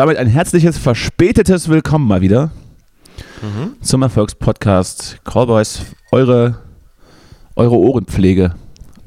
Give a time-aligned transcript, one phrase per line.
[0.00, 2.52] Damit ein herzliches, verspätetes Willkommen mal wieder
[3.42, 3.74] mhm.
[3.82, 5.82] zum Erfolgspodcast Callboys.
[6.10, 6.56] Eure,
[7.54, 8.54] eure Ohrenpflege,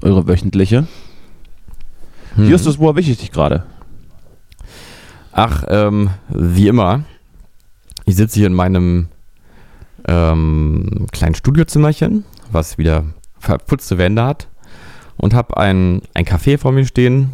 [0.04, 0.86] eure wöchentliche.
[2.36, 2.48] Mhm.
[2.48, 3.64] Justus, wo erwische ich dich gerade?
[5.32, 7.06] Ach, ähm, wie immer.
[8.06, 9.08] Ich sitze hier in meinem
[10.08, 13.04] ähm, kleinen Studiozimmerchen, was wieder
[13.40, 14.48] verputzte Wände hat
[15.18, 17.32] und habe ein, ein Kaffee vor mir stehen,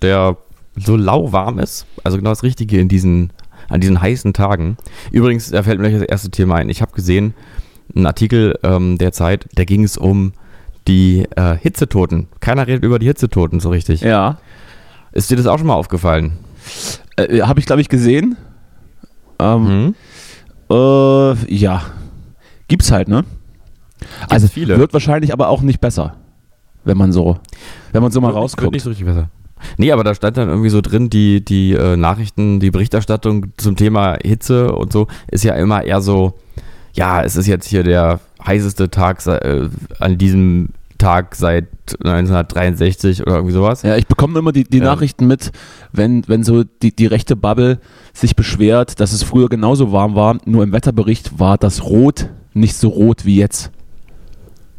[0.00, 0.38] der
[0.76, 1.86] so lauwarm ist.
[2.04, 3.32] Also genau das Richtige in diesen,
[3.68, 4.76] an diesen heißen Tagen.
[5.10, 6.68] Übrigens, da fällt mir gleich das erste Thema ein.
[6.68, 7.34] Ich habe gesehen,
[7.94, 10.32] einen Artikel ähm, der Zeit, da ging es um
[10.88, 12.28] die äh, Hitzetoten.
[12.40, 14.00] Keiner redet über die Hitzetoten so richtig.
[14.00, 14.38] Ja.
[15.12, 16.38] Ist dir das auch schon mal aufgefallen?
[17.16, 18.36] Äh, habe ich, glaube ich, gesehen.
[19.38, 19.94] Ähm, mhm.
[20.70, 21.82] äh, ja.
[22.68, 23.24] Gibt's halt, ne?
[23.98, 24.78] Gibt's also viele.
[24.78, 26.16] wird wahrscheinlich aber auch nicht besser,
[26.84, 27.38] wenn man so,
[27.92, 28.64] wenn man so mal rausguckt.
[28.64, 29.28] Wird nicht so richtig besser.
[29.76, 33.76] Nee, aber da stand dann irgendwie so drin, die, die äh, Nachrichten, die Berichterstattung zum
[33.76, 36.34] Thema Hitze und so ist ja immer eher so,
[36.94, 41.66] ja, es ist jetzt hier der heißeste Tag äh, an diesem Tag seit
[42.04, 43.82] 1963 oder irgendwie sowas.
[43.82, 44.84] Ja, ich bekomme immer die, die ja.
[44.84, 45.50] Nachrichten mit,
[45.90, 47.80] wenn, wenn so die, die rechte Bubble
[48.12, 52.76] sich beschwert, dass es früher genauso warm war, nur im Wetterbericht war das Rot nicht
[52.76, 53.72] so rot wie jetzt.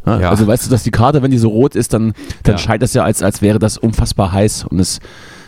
[0.05, 0.29] Ja.
[0.29, 2.57] Also weißt du, dass die Karte, wenn die so rot ist, dann, dann ja.
[2.57, 4.99] scheint das ja, als, als wäre das unfassbar heiß und es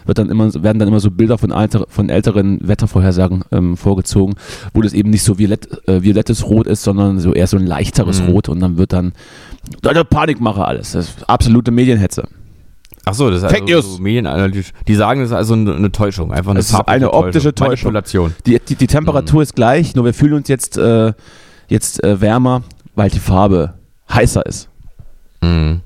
[0.06, 4.36] wird dann immer, werden dann immer so Bilder von, alter, von älteren Wettervorhersagen ähm, vorgezogen,
[4.74, 7.66] wo das eben nicht so violett, äh, violettes Rot ist, sondern so eher so ein
[7.66, 8.30] leichteres mhm.
[8.30, 9.14] Rot und dann wird dann
[9.84, 10.92] Leute, Panikmache alles.
[10.92, 12.28] Das ist absolute Medienhetze.
[13.06, 14.72] Ach so, das ist Fake also so medienanalytisch.
[14.88, 17.94] Die sagen, das ist also eine, eine Täuschung, einfach eine, es ist eine optische Täuschung.
[17.94, 18.32] Täuschung.
[18.46, 19.44] Die, die, die Temperatur mhm.
[19.44, 21.14] ist gleich, nur wir fühlen uns jetzt, äh,
[21.68, 22.64] jetzt äh, wärmer,
[22.96, 23.76] weil die Farbe
[24.12, 24.70] heißer ist.
[25.42, 25.82] Mhm.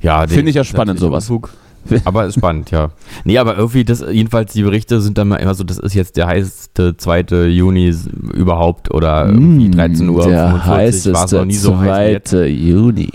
[0.00, 1.28] Ja, finde ich ja spannend sowas.
[1.28, 1.50] Unfug.
[2.04, 2.90] Aber ist spannend, ja.
[3.24, 6.26] Nee, aber irgendwie, das, jedenfalls die Berichte sind dann immer so, das ist jetzt der
[6.26, 7.46] heißeste 2.
[7.46, 7.94] Juni
[8.34, 10.26] überhaupt oder irgendwie 13 mm, Uhr.
[10.26, 12.20] Der 45, heißeste noch nie so 2.
[12.46, 13.10] Juni.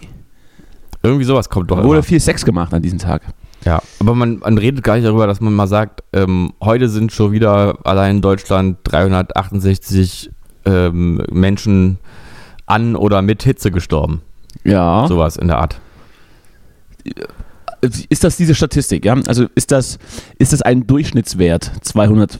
[1.03, 1.77] Irgendwie sowas kommt doch.
[1.83, 2.03] Wurde immer.
[2.03, 3.21] viel Sex gemacht an diesem Tag.
[3.65, 7.11] Ja, aber man, man redet gar nicht darüber, dass man mal sagt, ähm, heute sind
[7.11, 10.31] schon wieder allein in Deutschland 368
[10.65, 11.97] ähm, Menschen
[12.73, 14.21] an oder mit Hitze gestorben.
[14.63, 15.07] Ja.
[15.07, 15.79] Sowas in der Art
[18.09, 19.15] ist das diese Statistik, ja?
[19.27, 19.99] Also ist das,
[20.39, 22.39] ist das ein Durchschnittswert, 200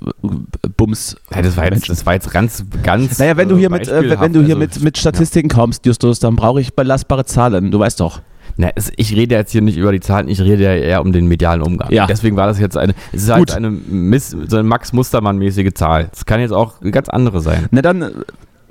[0.77, 1.17] Bums?
[1.33, 3.19] Ja, das war jetzt, das war jetzt ganz, ganz.
[3.19, 5.55] Naja, wenn du hier, mit, äh, wenn du hier also, mit, mit Statistiken ja.
[5.55, 8.21] kommst, Justus, dann brauche ich belastbare Zahlen, du weißt doch.
[8.55, 11.25] Na, ich rede jetzt hier nicht über die Zahlen, ich rede ja eher um den
[11.27, 11.91] medialen Umgang.
[11.91, 12.05] Ja.
[12.05, 13.51] Deswegen war das jetzt eine, es ist halt Gut.
[13.51, 16.09] halt eine, Miss, so eine Max Mustermann-mäßige Zahl.
[16.13, 17.67] Es kann jetzt auch eine ganz andere sein.
[17.71, 18.11] Na dann, äh,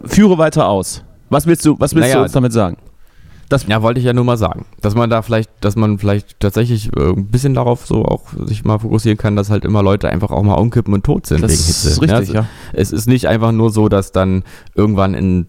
[0.04, 1.02] führe weiter aus.
[1.32, 2.76] Was willst du, was willst naja, du uns damit sagen?
[3.48, 6.40] Das ja, wollte ich ja nur mal sagen, dass man da vielleicht, dass man vielleicht
[6.40, 10.08] tatsächlich äh, ein bisschen darauf so auch sich mal fokussieren kann, dass halt immer Leute
[10.08, 11.88] einfach auch mal umkippen und tot sind das wegen Hitze.
[11.88, 12.46] Ist richtig, ja, ja.
[12.72, 14.42] Es ist nicht einfach nur so, dass dann
[14.74, 15.46] irgendwann in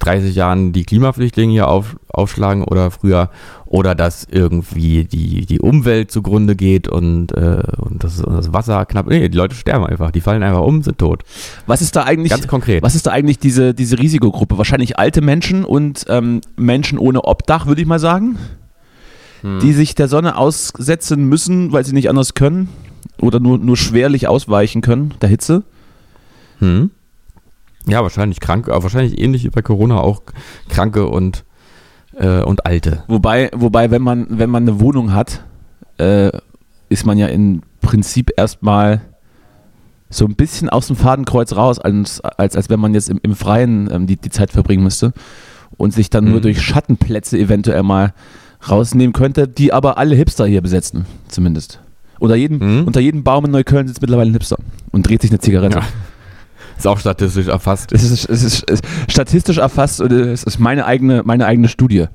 [0.00, 3.30] 30 Jahren die Klimaflüchtlinge hier auf, aufschlagen oder früher
[3.64, 8.84] oder dass irgendwie die, die Umwelt zugrunde geht und, äh, und, das, und das Wasser
[8.86, 9.06] knapp.
[9.06, 11.22] Nee, die Leute sterben einfach, die fallen einfach um, sind tot.
[11.66, 12.30] Was ist da eigentlich?
[12.30, 12.82] Ganz konkret.
[12.82, 14.58] Was ist da eigentlich diese, diese Risikogruppe?
[14.58, 18.38] Wahrscheinlich alte Menschen und ähm, Menschen ohne Obdach, würde ich mal sagen,
[19.40, 19.60] hm.
[19.60, 22.68] die sich der Sonne aussetzen müssen, weil sie nicht anders können
[23.20, 25.64] oder nur, nur schwerlich ausweichen können, der Hitze.
[26.58, 26.90] Hm.
[27.88, 30.22] Ja, wahrscheinlich krank, aber wahrscheinlich ähnlich wie bei Corona auch
[30.68, 31.44] Kranke und,
[32.16, 33.04] äh, und Alte.
[33.06, 35.44] Wobei, wobei, wenn man, wenn man eine Wohnung hat,
[35.98, 36.30] äh,
[36.88, 39.00] ist man ja im Prinzip erstmal
[40.10, 43.34] so ein bisschen aus dem Fadenkreuz raus, als, als, als wenn man jetzt im, im
[43.34, 45.12] Freien ähm, die, die Zeit verbringen müsste
[45.76, 46.30] und sich dann mhm.
[46.32, 48.14] nur durch Schattenplätze eventuell mal
[48.68, 51.80] rausnehmen könnte, die aber alle Hipster hier besetzen, zumindest.
[52.18, 52.86] Unter jedem, mhm.
[52.86, 54.56] unter jedem Baum in Neukölln sitzt mittlerweile ein Hipster
[54.90, 55.78] und dreht sich eine Zigarette.
[55.78, 55.84] Ja.
[56.76, 57.92] Ist auch statistisch erfasst.
[57.92, 61.68] Es ist, es ist, es ist statistisch erfasst und es ist meine eigene, meine eigene
[61.68, 62.06] Studie.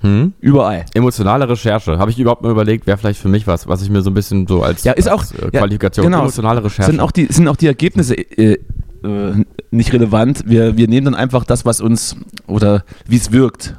[0.00, 0.34] Hm?
[0.40, 0.84] Überall.
[0.94, 1.98] Emotionale Recherche.
[1.98, 4.14] Habe ich überhaupt mal überlegt, wäre vielleicht für mich was, was ich mir so ein
[4.14, 6.04] bisschen so als, ja, ist auch, als, äh, Qualifikation.
[6.04, 6.22] Ja, genau.
[6.22, 6.90] Emotionale Recherche.
[6.90, 8.58] Sind auch die, sind auch die Ergebnisse äh,
[9.04, 10.44] äh, nicht relevant.
[10.46, 12.16] Wir, wir nehmen dann einfach das, was uns
[12.46, 13.76] oder wie es wirkt.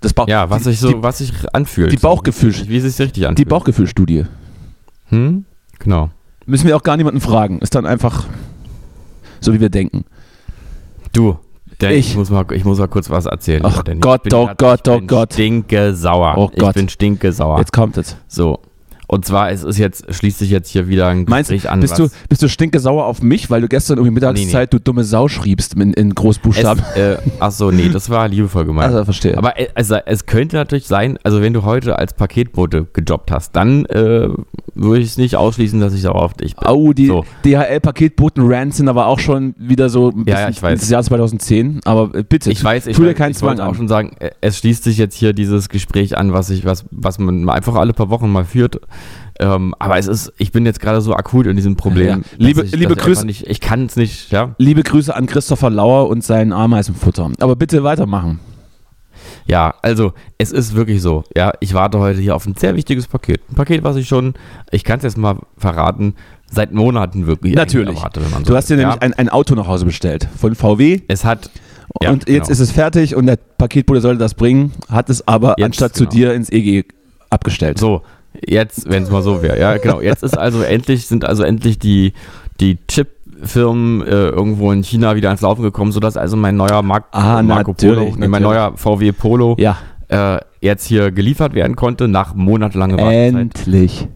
[0.00, 1.90] Das Bauch, ja, was sich so, die, was sich anfühlt.
[1.90, 3.38] Die Bauchgefühl, wie es sich richtig anfühlt.
[3.38, 4.26] Die Bauchgefühlstudie.
[5.06, 5.44] Hm?
[5.78, 6.10] Genau.
[6.44, 7.58] Müssen wir auch gar niemanden fragen.
[7.60, 8.26] Ist dann einfach
[9.40, 10.04] so wie wir denken.
[11.12, 11.38] Du,
[11.82, 13.62] ich, ich, muss mal, ich muss mal kurz was erzählen.
[13.64, 15.30] Ach Gott, oh Gott, oh Gott.
[15.32, 16.34] Ich bin stinke sauer.
[16.36, 16.70] Oh Gott.
[16.70, 17.58] Ich bin stinke sauer.
[17.58, 18.16] Jetzt kommt es.
[18.28, 18.60] So.
[19.08, 21.80] Und zwar es ist jetzt, schließt sich jetzt hier wieder ein Gespräch Meinst, an.
[21.80, 24.78] Bist du, bist du stinke sauer auf mich, weil du gestern irgendwie Mittagszeit nee, nee.
[24.78, 26.82] du dumme Sau schriebst in, in Großbuchstaben?
[26.94, 28.92] Es, äh, ach so, nee, das war liebevoll gemeint.
[28.92, 29.38] Also, verstehe.
[29.38, 33.54] Aber äh, also, es könnte natürlich sein, also wenn du heute als Paketbote gejobbt hast,
[33.54, 34.28] dann äh,
[34.74, 36.68] würde ich es nicht ausschließen, dass ich sauer auf dich bin.
[36.68, 37.24] Oh, die So.
[37.44, 40.80] DHL-Paketboten Rants sind aber auch schon wieder so ein Ja, ja, ich weiß.
[40.80, 41.80] das Jahr 2010.
[41.84, 44.30] Aber äh, bitte, Ich weiß, ich, tu dir keinen ich Zwang auch schon sagen, äh,
[44.40, 47.92] es schließt sich jetzt hier dieses Gespräch an, was ich, was, was man einfach alle
[47.92, 48.80] paar Wochen mal führt.
[49.38, 52.06] Ähm, aber es ist, ich bin jetzt gerade so akut in diesem Problem.
[52.08, 52.36] Ja.
[52.38, 54.54] Liebe- ich, liebe Grüße- Nicht, ich kann es nicht, ja.
[54.58, 57.30] Liebe Grüße an Christopher Lauer und sein Ameisenfutter.
[57.40, 58.40] Aber bitte weitermachen.
[59.46, 61.24] Ja, also es ist wirklich so.
[61.36, 63.40] Ja, ich warte heute hier auf ein sehr wichtiges Paket.
[63.50, 64.34] Ein Paket, was ich schon,
[64.70, 66.14] ich kann es jetzt mal verraten,
[66.50, 67.96] seit Monaten wirklich Natürlich.
[67.96, 70.28] erwarte, wenn man so Du hast dir nämlich ja, ein, ein Auto nach Hause bestellt
[70.36, 71.50] von VW es hat
[72.00, 72.50] ja, und jetzt genau.
[72.50, 76.10] ist es fertig und der Paketbote sollte das bringen, hat es aber Jetzt, anstatt genau.
[76.10, 76.84] zu dir ins EG
[77.30, 77.78] abgestellt.
[77.78, 78.02] So,
[78.46, 79.58] jetzt, wenn es mal so wäre.
[79.58, 80.00] Ja, genau.
[80.00, 82.12] Jetzt ist also endlich, sind also endlich die,
[82.60, 87.06] die Chip-Firmen äh, irgendwo in China wieder ans Laufen gekommen, sodass also mein neuer Mark
[87.12, 89.76] Ah, Marco natürlich, Polo, nee, mein neuer VW Polo Ja,
[90.08, 93.34] äh, jetzt hier geliefert werden konnte nach monatelanger Wartezeit.
[93.34, 94.08] endlich.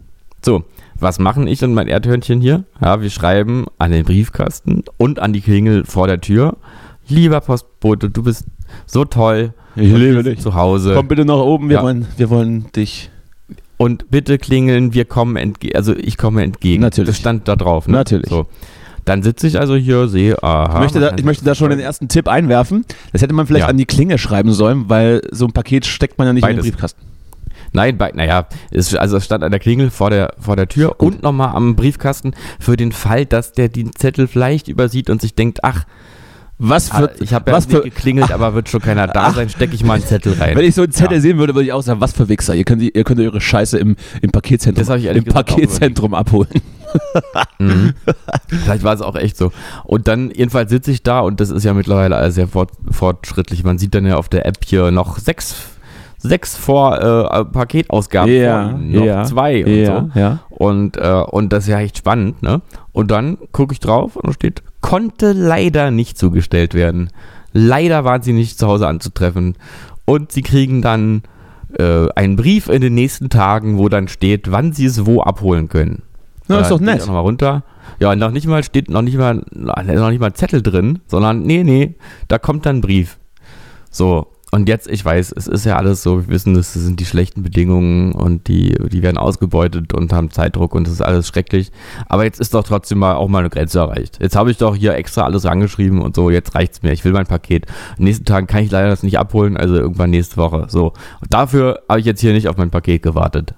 [0.43, 0.63] So,
[0.99, 2.63] was machen ich und mein Erdhörnchen hier?
[2.81, 6.57] Ja, wir schreiben an den Briefkasten und an die Klingel vor der Tür.
[7.07, 8.45] Lieber Postbote, du bist
[8.85, 9.53] so toll.
[9.75, 10.39] Ich liebe dich.
[10.39, 10.93] Zu Hause.
[10.95, 11.83] Komm bitte nach oben, wir, Ja.
[11.83, 13.09] wollen, wir wollen dich.
[13.81, 15.75] Und bitte klingeln, wir kommen entgegen.
[15.75, 16.83] Also ich komme entgegen.
[16.83, 17.09] Natürlich.
[17.09, 17.87] Das stand da drauf.
[17.87, 17.93] Ne?
[17.93, 18.29] Natürlich.
[18.29, 18.45] So.
[19.05, 20.75] Dann sitze ich also hier, sehe, aha.
[20.75, 22.85] Ich möchte, da, ich möchte da schon den ersten Tipp einwerfen.
[23.11, 23.69] Das hätte man vielleicht Ja.
[23.69, 26.63] an die Klinge schreiben sollen, weil so ein Paket steckt man ja nicht in Beides.
[26.63, 27.01] den Briefkasten.
[27.73, 30.89] Nein, bei, naja, es, also es stand an der Klingel vor der, vor der Tür
[30.89, 31.15] Gut.
[31.15, 35.33] und nochmal am Briefkasten für den Fall, dass der den Zettel vielleicht übersieht und sich
[35.33, 35.85] denkt, ach,
[36.63, 39.49] Was ah, für, ich habe ja was für, geklingelt, aber wird schon keiner da sein,
[39.49, 40.55] stecke ich mal einen Zettel rein.
[40.55, 41.21] wenn ich so einen Zettel Ja.
[41.21, 42.53] sehen würde, würde ich auch sagen, was für Wichser.
[42.53, 46.49] Ihr könnt, ihr könnt eure Scheiße im, im Paketzentrum, im Paketzentrum abholen.
[47.57, 47.93] Mhm.
[48.49, 49.53] Vielleicht war es auch echt so.
[49.85, 53.63] Und dann, jedenfalls sitze ich da und das ist ja mittlerweile sehr fort, fortschrittlich.
[53.63, 55.55] Man sieht dann ja auf der App hier noch sechs,
[56.17, 60.19] sechs vor äh, Paketausgaben vor Ihnen, noch ja, zwei und ja, so.
[60.19, 60.39] ja.
[60.49, 62.61] Und, äh, und das ist ja echt spannend, ne?
[62.91, 67.09] Und dann gucke ich drauf und da steht, konnte leider nicht zugestellt werden.
[67.53, 69.55] Leider waren sie nicht zu Hause anzutreffen.
[70.05, 71.23] Und sie kriegen dann
[71.77, 75.69] äh, einen Brief in den nächsten Tagen, wo dann steht, wann sie es wo abholen
[75.69, 76.03] können.
[76.47, 77.01] Na, ist Äh, doch nett.
[77.03, 77.63] Auch noch mal runter.
[77.99, 81.63] Ja, noch nicht mal steht noch nicht mal noch nicht mal Zettel drin, sondern nee,
[81.63, 81.95] nee,
[82.27, 83.17] da kommt dann ein Brief.
[83.89, 87.05] So, und jetzt, ich weiß, es ist ja alles so, wir wissen, das sind die
[87.05, 91.71] schlechten Bedingungen und die, die werden ausgebeutet und haben Zeitdruck und das ist alles schrecklich.
[92.09, 94.19] Aber jetzt ist doch trotzdem mal auch mal eine Grenze erreicht.
[94.21, 96.91] Jetzt habe ich doch hier extra alles rangeschrieben und so, jetzt reicht's mir.
[96.91, 97.65] Ich will mein Paket.
[97.97, 100.65] Den nächsten Tagen kann ich leider das nicht abholen, also irgendwann nächste Woche.
[100.67, 100.87] So.
[101.21, 103.53] Und dafür habe ich jetzt hier nicht auf mein Paket gewartet.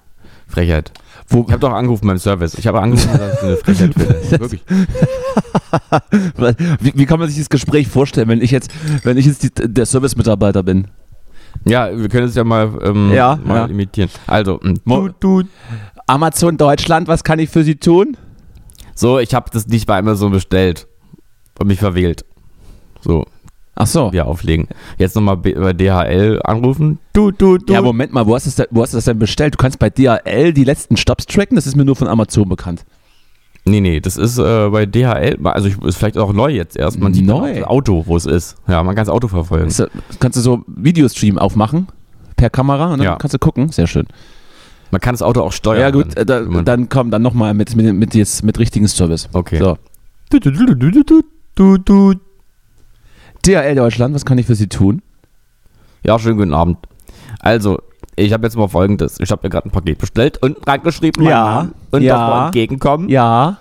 [0.46, 0.92] Frechheit.
[1.28, 2.54] Wo, Ich habe doch angerufen beim Service.
[2.54, 4.30] Ich habe angerufen, dass ich eine Frechheit finde.
[4.40, 4.62] Wirklich.
[6.80, 8.70] wie, wie kann man sich das Gespräch vorstellen, wenn ich jetzt,
[9.02, 10.88] wenn ich jetzt die, der Service-Mitarbeiter bin?
[11.64, 13.66] Ja, wir können es ja mal, ähm, Ja, mal ja.
[13.66, 14.10] imitieren.
[14.26, 15.42] Also, du, du.
[16.06, 18.16] Amazon Deutschland, was kann ich für Sie tun?
[18.96, 20.86] so, ich habe das nicht bei Amazon bestellt
[21.58, 22.24] und mich verwählt.
[23.00, 23.24] So,
[23.76, 24.12] Ach so.
[24.12, 24.68] wir auflegen.
[24.98, 26.98] Jetzt nochmal bei DHL anrufen.
[27.12, 27.72] Du, du, du.
[27.72, 29.54] Ja, Moment mal, wo hast, du das denn, wo hast du das denn bestellt?
[29.54, 32.84] Du kannst bei DHL die letzten Stops tracken, das ist mir nur von Amazon bekannt.
[33.64, 37.00] nee, nee, das ist äh, bei DHL, also ich, ist vielleicht auch neu jetzt erst.
[37.00, 37.54] Man sieht Neu?
[37.54, 38.56] das Auto, wo es ist.
[38.68, 39.66] Ja, man kann das Auto verfolgen.
[39.66, 39.88] Das-
[40.20, 41.88] kannst du so Videostream aufmachen
[42.36, 43.16] per Kamera dann Ja.
[43.16, 43.70] kannst du gucken.
[43.72, 44.06] Sehr schön.
[44.90, 45.80] Man kann das Auto auch steuern.
[45.80, 48.86] Ja, gut, äh, dann, da, dann komm, dann nochmal mit, mit, mit, jetzt, mit richtigen
[48.86, 49.28] Service.
[49.32, 49.58] Okay.
[49.58, 49.78] So.
[50.30, 51.22] Du, du, du, du, du, du,
[51.56, 52.14] du, du.
[53.46, 55.02] DHL Deutschland, was kann ich für Sie tun?
[56.02, 56.78] Ja, schönen guten Abend.
[57.40, 57.78] Also,
[58.16, 59.18] ich habe jetzt mal folgendes.
[59.20, 62.12] Ich habe mir gerade ein Paket bestellt und reingeschrieben, Ja, und ja.
[62.18, 63.08] das mal entgegenkommen.
[63.08, 63.58] Ja.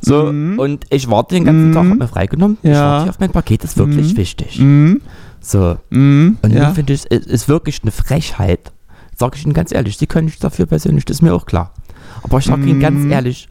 [0.00, 0.58] So, Mhm.
[0.58, 1.74] und ich warte den ganzen Mhm.
[1.74, 2.56] Tag, hab mir freigenommen.
[2.62, 2.82] Ich Ja.
[2.82, 4.16] warte hier auf mein Paket, ist wirklich Mhm.
[4.16, 4.58] wichtig.
[4.58, 5.00] Mhm.
[5.40, 6.38] So, Mhm.
[6.42, 6.66] und ja.
[6.66, 8.72] nun finde ich, es ist wirklich eine Frechheit.
[9.16, 11.74] Sag ich Ihnen ganz ehrlich, Sie können nichts dafür persönlich, das ist mir auch klar.
[12.22, 12.82] Aber ich sage Ihnen Mhm.
[12.82, 13.48] ganz ehrlich,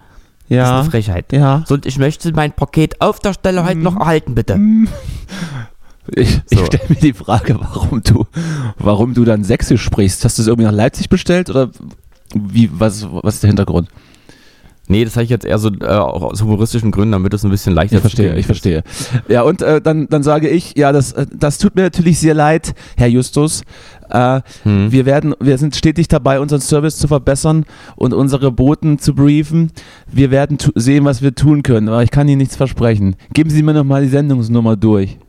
[0.49, 0.79] das ist ja.
[0.81, 1.31] eine Frechheit.
[1.31, 1.63] Ja.
[1.67, 3.83] So, und ich möchte mein Paket auf der Stelle heute Mhm.
[3.83, 4.59] noch erhalten, bitte.
[6.15, 6.65] Ich, ich So.
[6.65, 8.25] stelle mir die Frage, warum du,
[8.79, 10.25] warum du dann Sächsisch sprichst.
[10.25, 11.69] Hast du es irgendwie nach Leipzig bestellt oder
[12.33, 13.89] wie, was, was ist der Hintergrund?
[14.91, 17.51] Nee, das habe ich jetzt eher so äh, auch aus humoristischen Gründen, damit es ein
[17.51, 18.81] bisschen leichter Ich verstehe, ich verstehe.
[19.27, 22.33] Ja, und äh, dann, dann sage ich, ja, das, äh, das tut mir natürlich sehr
[22.33, 23.61] leid, Herr Justus.
[24.09, 24.41] Äh.
[24.63, 24.91] Hm.
[24.91, 27.65] wir, werden, wir sind stetig dabei, unseren Service zu verbessern
[27.95, 29.71] und unsere Boten zu briefen.
[30.11, 33.15] Wir werden sehen, was wir tun können, aber ich kann Ihnen nichts versprechen.
[33.33, 35.19] Geben Sie mir nochmal die Sendungsnummer durch.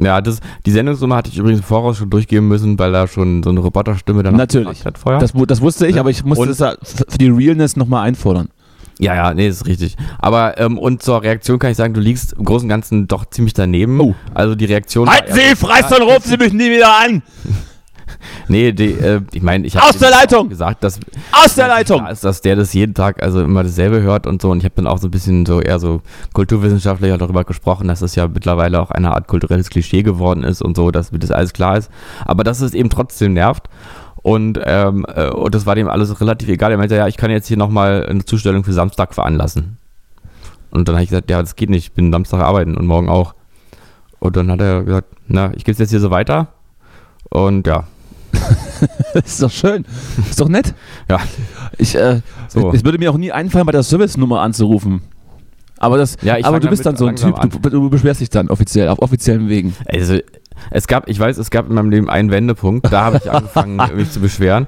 [0.00, 3.44] Ja, das, die Sendungsnummer hatte ich übrigens im Voraus schon durchgeben müssen, weil da schon
[3.44, 4.84] so eine Roboterstimme danach Natürlich.
[4.84, 5.20] hat vorher.
[5.20, 8.48] Das, das wusste ich, aber ich musste Und- f- für die Realness nochmal einfordern.
[8.98, 9.96] Ja, ja, nee, das ist richtig.
[10.18, 13.24] Aber, ähm, und zur Reaktion kann ich sagen, du liegst im Großen und Ganzen doch
[13.26, 14.00] ziemlich daneben.
[14.00, 14.14] Oh.
[14.34, 15.08] Also die Reaktion.
[15.08, 17.22] eher- Sie, Freist und rufen Sie mich nie wieder an!
[18.46, 20.48] Nee, die, äh, ich meine, ich Aus habe der Leitung!
[20.48, 21.00] gesagt, dass
[21.32, 22.06] Aus der Leitung!
[22.06, 24.50] ist, dass der das jeden Tag also immer dasselbe hört und so.
[24.50, 26.02] Und ich habe dann auch so ein bisschen so eher so
[26.34, 30.76] kulturwissenschaftlicher darüber gesprochen, dass das ja mittlerweile auch eine Art kulturelles Klischee geworden ist und
[30.76, 31.90] so, dass mir das alles klar ist.
[32.24, 33.68] Aber dass es eben trotzdem nervt.
[34.22, 36.70] Und, ähm, äh, und das war dem alles relativ egal.
[36.70, 39.78] Er meinte, ja, ich kann jetzt hier nochmal eine Zustellung für Samstag veranlassen.
[40.70, 43.08] Und dann habe ich gesagt, ja, das geht nicht, ich bin Samstag arbeiten und morgen
[43.08, 43.34] auch.
[44.20, 46.48] Und dann hat er gesagt, na, ich gebe es jetzt hier so weiter.
[47.30, 47.84] Und ja,
[49.14, 49.84] Das ist doch schön.
[50.28, 50.74] Ist doch nett.
[51.10, 51.20] ja,
[51.78, 52.72] Ich, äh, So.
[52.72, 55.02] Es würde mir auch nie einfallen, bei der Service-Nummer anzurufen.
[55.78, 58.30] Aber, das, Ja, ich aber du bist dann so ein Typ, du, du beschwerst dich
[58.30, 59.74] dann offiziell, auf offiziellen Wegen.
[59.86, 60.18] Also,
[60.70, 63.80] es gab, ich weiß, es gab in meinem Leben einen Wendepunkt, da habe ich angefangen,
[63.96, 64.66] mich zu beschweren.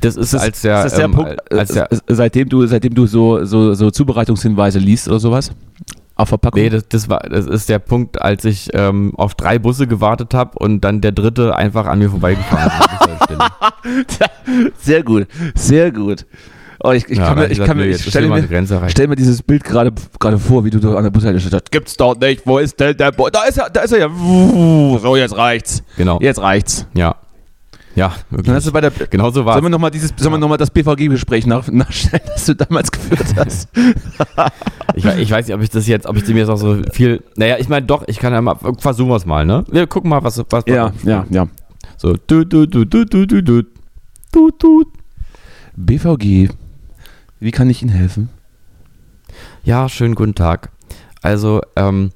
[0.00, 2.94] Das ist, als der, ist das der ähm, Punkt, als der, äh, seitdem du, seitdem
[2.94, 5.52] du so, so, so Zubereitungshinweise liest oder sowas?
[6.16, 6.60] Auf Verpackung?
[6.60, 10.34] nee, das, das war, das ist der Punkt, als ich ähm, auf drei Busse gewartet
[10.34, 12.70] habe und dann der dritte einfach an mir vorbeigefahren
[13.98, 14.18] ist.
[14.84, 16.26] sehr gut, sehr gut.
[16.82, 19.42] Oh, ich, ich Ja, kann mir, ich kann mir, ich stelle mir, stell mir dieses
[19.42, 21.70] Bild gerade gerade vor, wie du da an der Bushaltestelle stehst.
[21.70, 22.46] Gibt's dort nicht.
[22.46, 24.08] Wo ist denn der Bo Da ist er, da ist er ja.
[24.10, 25.82] So, jetzt reicht's.
[25.96, 26.18] Genau.
[26.20, 26.86] Jetzt reicht's.
[26.94, 27.16] Ja.
[27.96, 28.72] Ja, Dann hast du wirklich.
[28.72, 31.46] bei der, Genau so war Sollen wir nochmal dieses, sollen wir noch mal das BVG-Gespräch
[31.46, 33.68] nach, nachstellen, das du damals geführt hast?
[34.96, 37.24] Ich, ich weiß nicht, ob ich das jetzt, ob ich dem jetzt auch so viel.
[37.34, 39.64] Naja, ich meine doch, ich kann ja mal, versuchen wir es mal, ne?
[39.68, 40.40] Wir gucken mal, was.
[40.50, 41.48] was ja, ja, ja.
[41.96, 43.62] So, du, du, du, du, du, du, du.
[44.30, 44.84] Du, du.
[45.76, 46.48] BVG,
[47.44, 48.28] wie kann ich Ihnen helfen?
[49.64, 50.70] Ja, schönen guten Tag.
[51.22, 52.10] Also, ähm,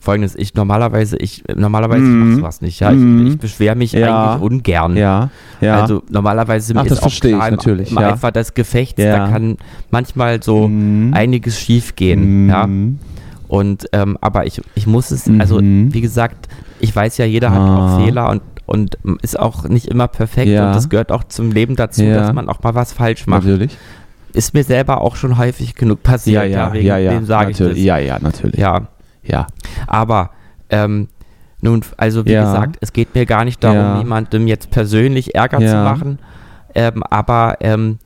[0.00, 2.30] folgendes, ich normalerweise, ich normalerweise Mhm.
[2.30, 2.90] mach sowas nicht, ja.
[2.90, 3.26] Mhm.
[3.26, 4.34] Ich, ich beschwere mich Ja.
[4.34, 4.96] eigentlich ungern.
[4.96, 5.80] Ja, ja.
[5.82, 8.12] Also normalerweise Ach, ist auch verstehe ich klar, im- natürlich, im ja.
[8.12, 9.18] Eifer des Gefechts, Ja.
[9.26, 9.56] da kann
[9.90, 11.12] manchmal so Mhm.
[11.14, 12.66] einiges schief gehen, ja.
[12.66, 12.98] Mhm.
[13.48, 15.40] Und ähm, aber ich, ich muss es, Mhm.
[15.40, 16.48] also wie gesagt,
[16.80, 17.96] ich weiß ja, jeder hat Ah.
[17.96, 20.66] auch Fehler und und ist auch nicht immer perfekt Ja.
[20.66, 22.16] und das gehört auch zum Leben dazu, Ja.
[22.20, 23.44] dass man auch mal was falsch macht.
[23.44, 23.74] Natürlich.
[24.32, 27.10] Ist mir selber auch schon häufig genug passiert, Ja, ja, wegen ja, ja.
[27.12, 27.78] dem sage ich das.
[27.78, 28.58] Ja, ja, natürlich.
[28.58, 28.88] Ja,
[29.22, 29.46] ja.
[29.86, 30.30] aber
[30.70, 31.08] ähm,
[31.60, 32.42] nun, also wie Ja.
[32.44, 33.98] gesagt, es geht mir gar nicht darum, Ja.
[33.98, 35.82] jemandem jetzt persönlich Ärger zu Ja.
[35.84, 36.18] machen.
[36.74, 37.98] Ähm, aber ähm,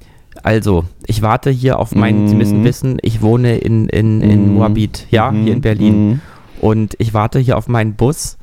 [0.43, 2.65] also, ich warte hier auf meinen, Sie müssen Mhm.
[2.65, 4.55] wissen, ich wohne in, in, in Mhm.
[4.55, 5.43] Moabit, ja, Mhm.
[5.45, 6.09] hier in Berlin.
[6.09, 6.21] Mhm.
[6.61, 8.39] Und ich warte hier auf meinen Bus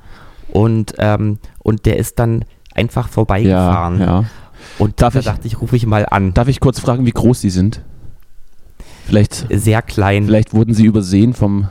[0.49, 2.45] und, ähm, und der ist dann
[2.75, 3.99] einfach Ja, vorbeigefahren.
[3.99, 4.23] ja.
[4.79, 6.33] Und Darf da ich- dachte ich, rufe ich mal an.
[6.33, 7.81] Darf ich kurz fragen, wie groß die sind?
[9.05, 10.25] Vielleicht, Sehr klein.
[10.25, 11.67] vielleicht wurden sie übersehen vom,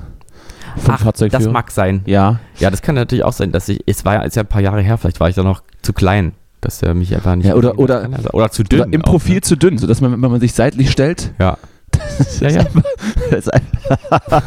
[0.77, 1.43] vom Ach, Fahrzeugführer.
[1.43, 2.03] das mag sein.
[2.05, 2.39] ja.
[2.59, 4.61] Ja, das kann natürlich auch sein, dass ich, es war ja, ist ja ein paar
[4.61, 7.47] Jahre her, vielleicht war ich da noch zu klein, dass er mich einfach nicht.
[7.47, 8.03] Ja, oder- oder-.
[8.03, 8.81] Kann oder zu dünn.
[8.81, 9.41] Oder im auch, Profil ne?
[9.43, 11.57] zu dünn, sodass man, wenn man sich seitlich stellt, Ja.
[12.19, 12.61] das Ja, ist ja.
[12.63, 12.83] einfach-
[13.31, 14.45] das ist einfach, das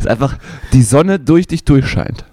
[0.00, 0.36] ist einfach
[0.72, 2.24] die Sonne durch dich durchscheint.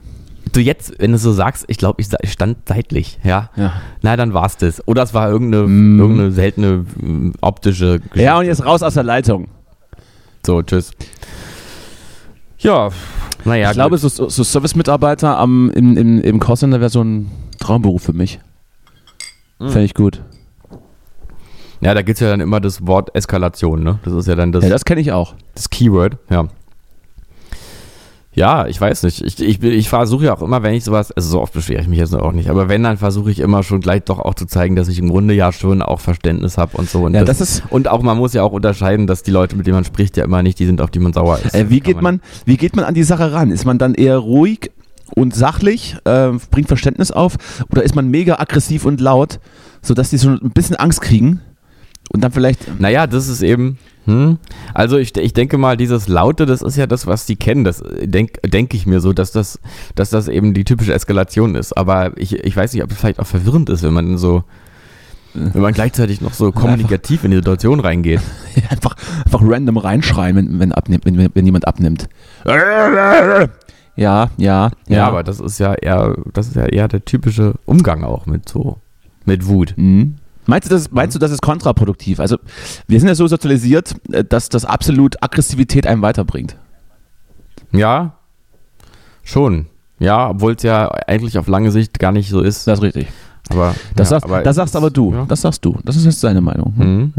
[0.55, 3.49] Du jetzt, wenn du so sagst, ich glaube, ich, stand seitlich, ja.
[3.57, 3.73] Ja.
[4.01, 4.87] Na, dann war's das.
[4.87, 5.99] Oder es war irgendeine, Mm.
[5.99, 8.21] irgendeine seltene mm, optische Geschichte.
[8.21, 9.49] Ja, und jetzt raus aus der Leitung.
[10.45, 10.91] So, tschüss.
[12.59, 12.89] Ja,
[13.43, 18.03] naja, ich glaube, so, so Service-Mitarbeiter am, im, im, im Callcenter wäre so ein Traumberuf
[18.03, 18.39] für mich.
[19.59, 19.69] Mhm.
[19.69, 20.21] Fände ich gut.
[21.81, 23.99] Ja, da gibt es ja dann immer das Wort Eskalation, ne?
[24.05, 25.35] Das ist ja dann das, Ja, das kenne ich auch.
[25.53, 26.47] das Keyword, ja.
[28.35, 29.21] Ja, ich weiß nicht.
[29.21, 31.87] Ich, ich, ich versuche ja auch immer, wenn ich sowas, also so oft beschwere ich
[31.87, 34.45] mich jetzt auch nicht, aber wenn, dann versuche ich immer schon gleich doch auch zu
[34.45, 37.03] zeigen, dass ich im Grunde ja schon auch Verständnis habe und so.
[37.03, 37.63] Und, Ja, das ist.
[37.69, 40.25] und auch, man muss ja auch unterscheiden, dass die Leute, mit denen man spricht, ja
[40.25, 41.55] immer nicht die sind, auf die man sauer ist.
[41.55, 43.51] Äh, wie, geht man, wie geht man an die Sache ran?
[43.51, 44.69] Ist man dann eher ruhig
[45.15, 47.37] und sachlich, äh, bringt Verständnis auf?
[47.71, 49.39] Oder ist man mega aggressiv und laut,
[49.81, 51.39] sodass die so ein bisschen Angst kriegen?
[52.11, 52.79] Und dann vielleicht.
[52.81, 53.77] Naja, das ist eben.
[54.05, 54.37] Hm?
[54.73, 57.63] Also ich, ich denke mal, dieses Laute, das ist ja das, was die kennen.
[57.63, 59.59] Das denke denk ich mir so, dass das,
[59.95, 61.73] dass das eben die typische Eskalation ist.
[61.73, 64.43] Aber ich, ich weiß nicht, ob es vielleicht auch verwirrend ist, wenn man so,
[65.33, 68.21] wenn man gleichzeitig noch so kommunikativ in die Situation reingeht.
[68.69, 68.95] einfach,
[69.25, 72.07] einfach random reinschreien, wenn, wenn, abnimmt, wenn, wenn jemand abnimmt.
[72.45, 74.97] Ja, ja, ja.
[74.97, 78.47] Ja, aber das ist ja eher, das ist ja eher der typische Umgang auch mit
[78.47, 78.77] so,
[79.25, 79.73] mit Wut.
[79.77, 80.15] Mhm.
[80.47, 82.19] Meinst du, das, meinst du, das ist kontraproduktiv?
[82.19, 82.37] Also,
[82.87, 86.55] wir sind ja so sozialisiert, äh, dass das absolut Aggressivität einem weiterbringt.
[87.71, 88.13] Ja,
[89.23, 89.67] schon.
[89.99, 92.67] Ja, obwohl es ja eigentlich auf lange Sicht gar nicht so ist.
[92.67, 93.07] Das ist richtig.
[93.49, 95.13] Aber Das, ja, sagst, das sagst aber du.
[95.13, 95.25] Ja.
[95.27, 95.77] Das sagst du.
[95.83, 96.73] Das ist jetzt deine Meinung.
[96.77, 97.13] Hm.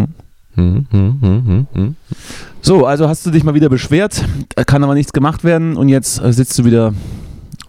[0.54, 1.96] Hm, hm, hm, hm, hm.
[2.62, 4.24] So, also hast du dich mal wieder beschwert,
[4.66, 6.94] kann aber nichts gemacht werden und jetzt äh, sitzt du wieder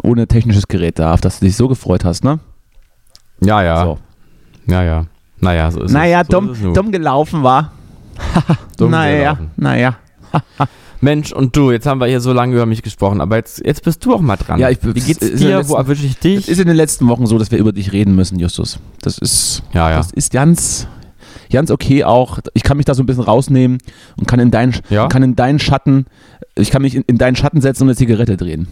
[0.01, 2.39] ohne technisches Gerät da, auf das du dich so gefreut hast, ne?
[3.41, 3.83] Ja, ja.
[3.83, 3.99] So.
[4.67, 5.05] Ja, ja.
[5.39, 6.27] Naja, so ist Naja, es.
[6.27, 6.39] So
[6.73, 7.71] dumm, es gelaufen war.
[8.77, 9.51] Dumm naja, gelaufen.
[9.57, 9.95] naja.
[10.99, 13.83] Mensch, und du, jetzt haben wir hier so lange über mich gesprochen, aber jetzt, jetzt
[13.83, 14.59] bist du auch mal dran.
[14.59, 15.57] Ja, ich- Wie geht's dir?
[15.57, 16.47] letzten- Wo erwische ich Es dich?
[16.49, 18.79] ist in den letzten Wochen so, dass wir über dich reden müssen, Justus.
[19.03, 19.97] Das ist, Ja, ja.
[19.97, 20.87] das ist ganz,
[21.51, 22.39] ganz okay auch.
[22.55, 23.77] Ich kann mich da so ein bisschen rausnehmen
[24.17, 25.07] und kann in deinen, Ja?
[25.07, 26.07] kann in deinen Schatten,
[26.55, 28.67] ich kann mich in, in deinen Schatten setzen und eine Zigarette drehen.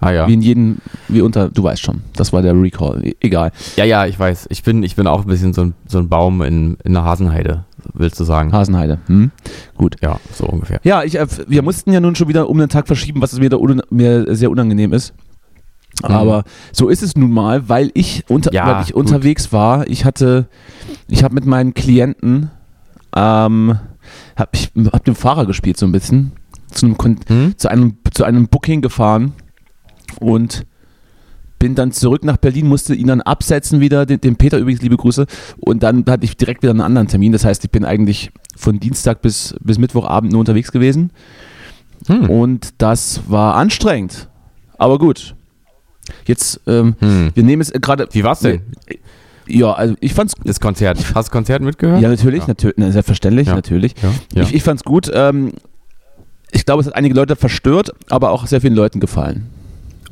[0.00, 0.28] Ah, ja.
[0.28, 0.76] Wie in jedem,
[1.08, 3.00] wie unter, du weißt schon, das war der Recall.
[3.04, 3.50] E- Egal.
[3.76, 4.46] Ja, ja, ich weiß.
[4.50, 7.02] Ich bin, ich bin auch ein bisschen so ein, so ein Baum in, in der
[7.04, 8.52] Hasenheide, willst du sagen.
[8.52, 8.98] Hasenheide.
[9.06, 9.30] Hm?
[9.76, 9.96] Gut.
[10.02, 10.80] Ja, so ungefähr.
[10.84, 13.48] Ja, ich, äh, wir mussten ja nun schon wieder um den Tag verschieben, was mir,
[13.48, 15.14] da un mir sehr unangenehm ist.
[16.02, 18.96] Aber so ist es nun mal, weil ich, unter, Ja, weil ich gut.
[19.06, 19.88] unterwegs war.
[19.88, 20.46] Ich hatte,
[21.08, 22.50] ich habe mit meinen Klienten,
[23.16, 23.78] ähm,
[24.36, 26.32] habe ich hab den Fahrer gespielt so ein bisschen,
[26.70, 27.54] zu einem, Kon Hm?
[27.56, 29.32] zu einem, zu einem Booking gefahren
[30.20, 30.64] und
[31.58, 34.96] bin dann zurück nach Berlin, musste ihn dann absetzen wieder, den, den Peter übrigens, liebe
[34.98, 35.26] Grüße.
[35.58, 37.32] Und dann hatte ich direkt wieder einen anderen Termin.
[37.32, 41.10] Das heißt, ich bin eigentlich von Dienstag bis, bis Mittwochabend nur unterwegs gewesen.
[42.08, 42.28] Hm.
[42.28, 44.28] Und das war anstrengend.
[44.76, 45.34] Aber gut.
[46.26, 47.30] Jetzt, ähm, Hm.
[47.34, 48.06] wir nehmen es äh, gerade.
[48.12, 48.60] Wie war's denn?
[49.48, 50.34] Ja, also ich fand's.
[50.44, 50.98] Das Konzert.
[50.98, 52.02] Hast du das Konzert mitgehört?
[52.02, 52.48] Ja, natürlich, Ja.
[52.48, 53.54] natürlich, na, selbstverständlich, Ja.
[53.54, 53.94] natürlich.
[54.34, 54.42] Ja.
[54.42, 55.10] Ich, ich fand's gut.
[55.12, 55.52] Ähm,
[56.52, 59.46] ich glaube, es hat einige Leute verstört, aber auch sehr vielen Leuten gefallen.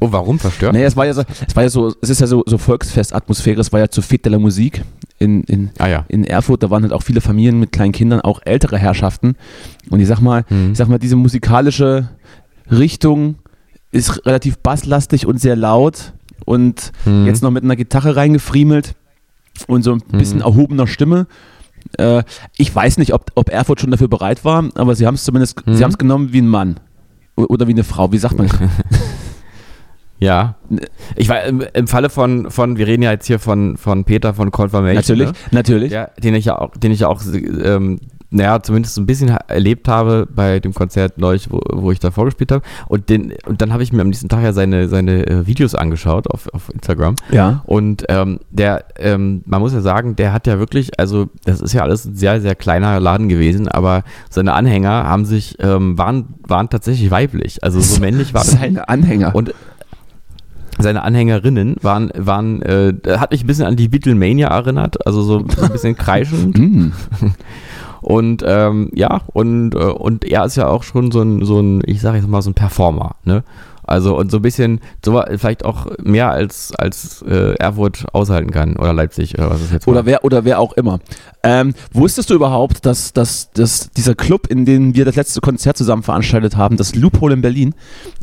[0.05, 0.73] Oh, warum verstört?
[0.73, 3.61] Naja, es war ja so, es war ja so, es ist ja so, so Volksfestatmosphäre,
[3.61, 4.83] es war ja zu Fete de la Musik
[5.19, 6.05] in, in, Ah ja.
[6.09, 9.37] in Erfurt, da waren halt auch viele Familien mit kleinen Kindern, auch ältere Herrschaften.
[9.91, 10.73] Und ich sag mal, Hm.
[10.73, 12.09] ich sag mal, diese musikalische
[12.71, 13.37] Richtung
[13.91, 16.13] ist relativ basslastig und sehr laut
[16.45, 17.27] und Hm.
[17.27, 18.95] jetzt noch mit einer Gitarre reingefriemelt
[19.69, 20.45] und so ein bisschen Mhm.
[20.45, 21.27] erhobener Stimme.
[21.99, 22.25] Äh,
[22.57, 25.65] ich weiß nicht, ob, ob Erfurt schon dafür bereit war, aber sie haben es zumindest,
[25.67, 25.75] Mhm.
[25.77, 26.81] sie haben es genommen wie ein Mann.
[27.37, 28.49] Oder wie eine Frau, wie sagt man?
[30.19, 30.55] Ja.
[31.17, 34.33] Ich war im, im Falle von, von, wir reden ja jetzt hier von, von Peter
[34.35, 35.19] von Confirmation.
[35.19, 35.35] natürlich, Ne?
[35.51, 35.93] natürlich.
[35.93, 37.99] Ja, den ich ja auch, den ich ja auch, ähm,
[38.31, 42.11] naja, zumindest so ein bisschen erlebt habe bei dem Konzert neulich, wo, wo ich da
[42.11, 42.65] vorgespielt habe.
[42.89, 45.77] Und, den, und dann habe ich mir am nächsten Tag ja seine, seine äh, Videos
[45.77, 47.15] angeschaut auf, auf Instagram.
[47.31, 47.63] Ja.
[47.67, 51.75] Und ähm, der, ähm, man muss ja sagen, der hat ja wirklich, also das ist
[51.75, 56.35] ja alles ein sehr, sehr kleiner Laden gewesen, aber seine Anhänger haben sich, ähm, waren,
[56.43, 57.63] waren tatsächlich weiblich.
[57.63, 58.53] Also so männlich war das.
[58.53, 59.35] Seine Anhänger.
[59.35, 59.55] Und
[60.79, 65.39] seine Anhängerinnen waren, waren äh, hat mich ein bisschen an die Beatlemania erinnert, also so,
[65.39, 66.59] ein bisschen kreischend.
[66.65, 66.93] Mm.
[68.01, 71.81] Und ähm, ja, und, äh, und er ist ja auch schon so ein, so ein,
[71.87, 73.45] ich sage jetzt mal, so ein Performer, ne?
[73.87, 78.77] Also und so ein bisschen, so vielleicht auch mehr als, als äh, Erfurt aushalten kann
[78.77, 81.01] oder Leipzig oder was ist jetzt Oder wer, oder wer auch immer.
[81.43, 85.77] Ähm, wusstest du überhaupt, dass, dass, dass dieser Club, in dem wir das letzte Konzert
[85.77, 87.75] zusammen veranstaltet haben, das Loophole in Berlin,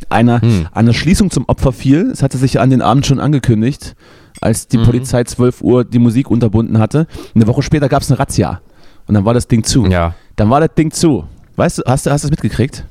[0.09, 0.67] einer, Hm.
[0.71, 2.09] einer Schließung zum Opfer fiel?
[2.11, 3.95] Es hatte sich an den Abend schon angekündigt,
[4.41, 4.83] als die Mhm.
[4.85, 7.05] Polizei 12 Uhr die Musik unterbunden hatte.
[7.35, 8.61] Eine Woche später gab es eine Razzia.
[9.07, 9.85] Und dann war das Ding zu.
[9.85, 10.15] Ja.
[10.35, 11.25] Dann war das Ding zu.
[11.57, 12.85] Weißt du, hast du hast du das mitgekriegt?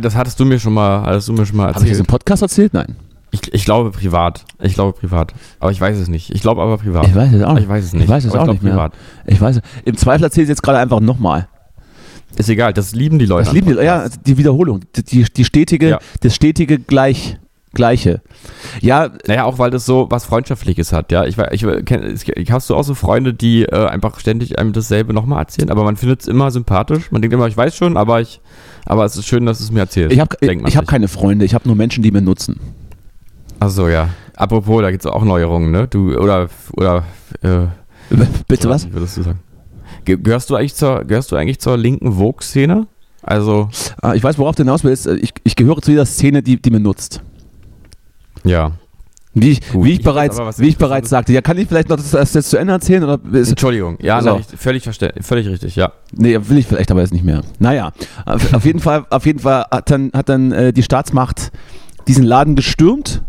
[0.00, 2.00] Das hattest du mir schon mal, hattest du mir schon mal Habe ich das erzählt.
[2.00, 2.74] im Podcast erzählt?
[2.74, 2.96] Nein.
[3.30, 4.44] Ich, ich glaube privat.
[4.60, 5.32] Ich glaube privat.
[5.58, 6.30] Aber ich weiß es nicht.
[6.34, 7.06] Ich glaube aber privat.
[7.08, 8.04] Ich weiß es auch Ich weiß es nicht.
[8.04, 8.72] Ich weiß es aber auch nicht mehr.
[8.72, 8.92] privat.
[9.26, 9.62] Ich weiß es.
[9.86, 11.48] Im Zweifel erzähle ich es jetzt gerade einfach nochmal.
[12.36, 13.44] Ist egal, das lieben die Leute.
[13.46, 15.98] Das lieben die, ja, die Wiederholung, die, die, stetige, Ja.
[16.20, 17.38] das stetige Gleich,
[17.74, 18.20] Gleiche.
[18.80, 21.24] Ja, Naja, auch weil das so was Freundschaftliches hat, ja.
[21.24, 25.40] Ich, ich, es- hast du auch so Freunde, die äh, einfach ständig einem dasselbe nochmal
[25.40, 27.10] erzählen, aber man findet es immer sympathisch.
[27.12, 28.40] Man denkt immer, ich weiß schon, aber ich,
[28.86, 30.12] aber es ist schön, dass du es mir erzählst.
[30.12, 32.58] ich habe hab keine Freunde, ich habe nur Menschen, die mir nutzen.
[33.60, 34.08] Ach so, ja.
[34.36, 35.86] Apropos, da gibt es auch Neuerungen, ne?
[35.88, 37.04] Du, oder, oder,
[37.42, 37.66] äh,
[38.48, 38.86] Bitte was?
[38.88, 39.38] Wie würdest du sagen?
[40.04, 42.86] Ge gehörst du eigentlich zur, gehörst du eigentlich zur linken Vogue-Szene?
[43.22, 43.68] Also,
[44.00, 45.06] Ah, ich weiß, worauf du hinaus willst.
[45.06, 47.22] Ich, ich gehöre zu dieser Szene, die, die mir nutzt.
[48.44, 48.72] ja.
[49.34, 51.32] Wie ich, Gut, wie ich, ich bereits, wie ich bereits sagte.
[51.32, 53.02] Ja, kann ich vielleicht noch das, das jetzt zu Ende erzählen?
[53.02, 53.96] Oder ist, Entschuldigung.
[54.02, 54.34] Ja, So.
[54.34, 54.84] richtig, völlig
[55.22, 55.92] völlig richtig, ja.
[56.12, 57.40] nee, will ich vielleicht aber jetzt nicht mehr.
[57.58, 57.92] Naja,
[58.26, 61.50] auf, auf jeden Fall, auf jeden Fall hat dann, hat dann äh, die Staatsmacht
[62.06, 63.22] diesen Laden gestürmt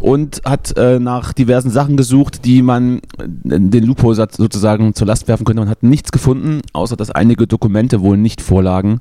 [0.00, 5.28] und hat äh, nach diversen Sachen gesucht, die man äh, den Lupo sozusagen zur Last
[5.28, 5.60] werfen könnte.
[5.60, 9.00] Man hat nichts gefunden, außer dass einige Dokumente wohl nicht vorlagen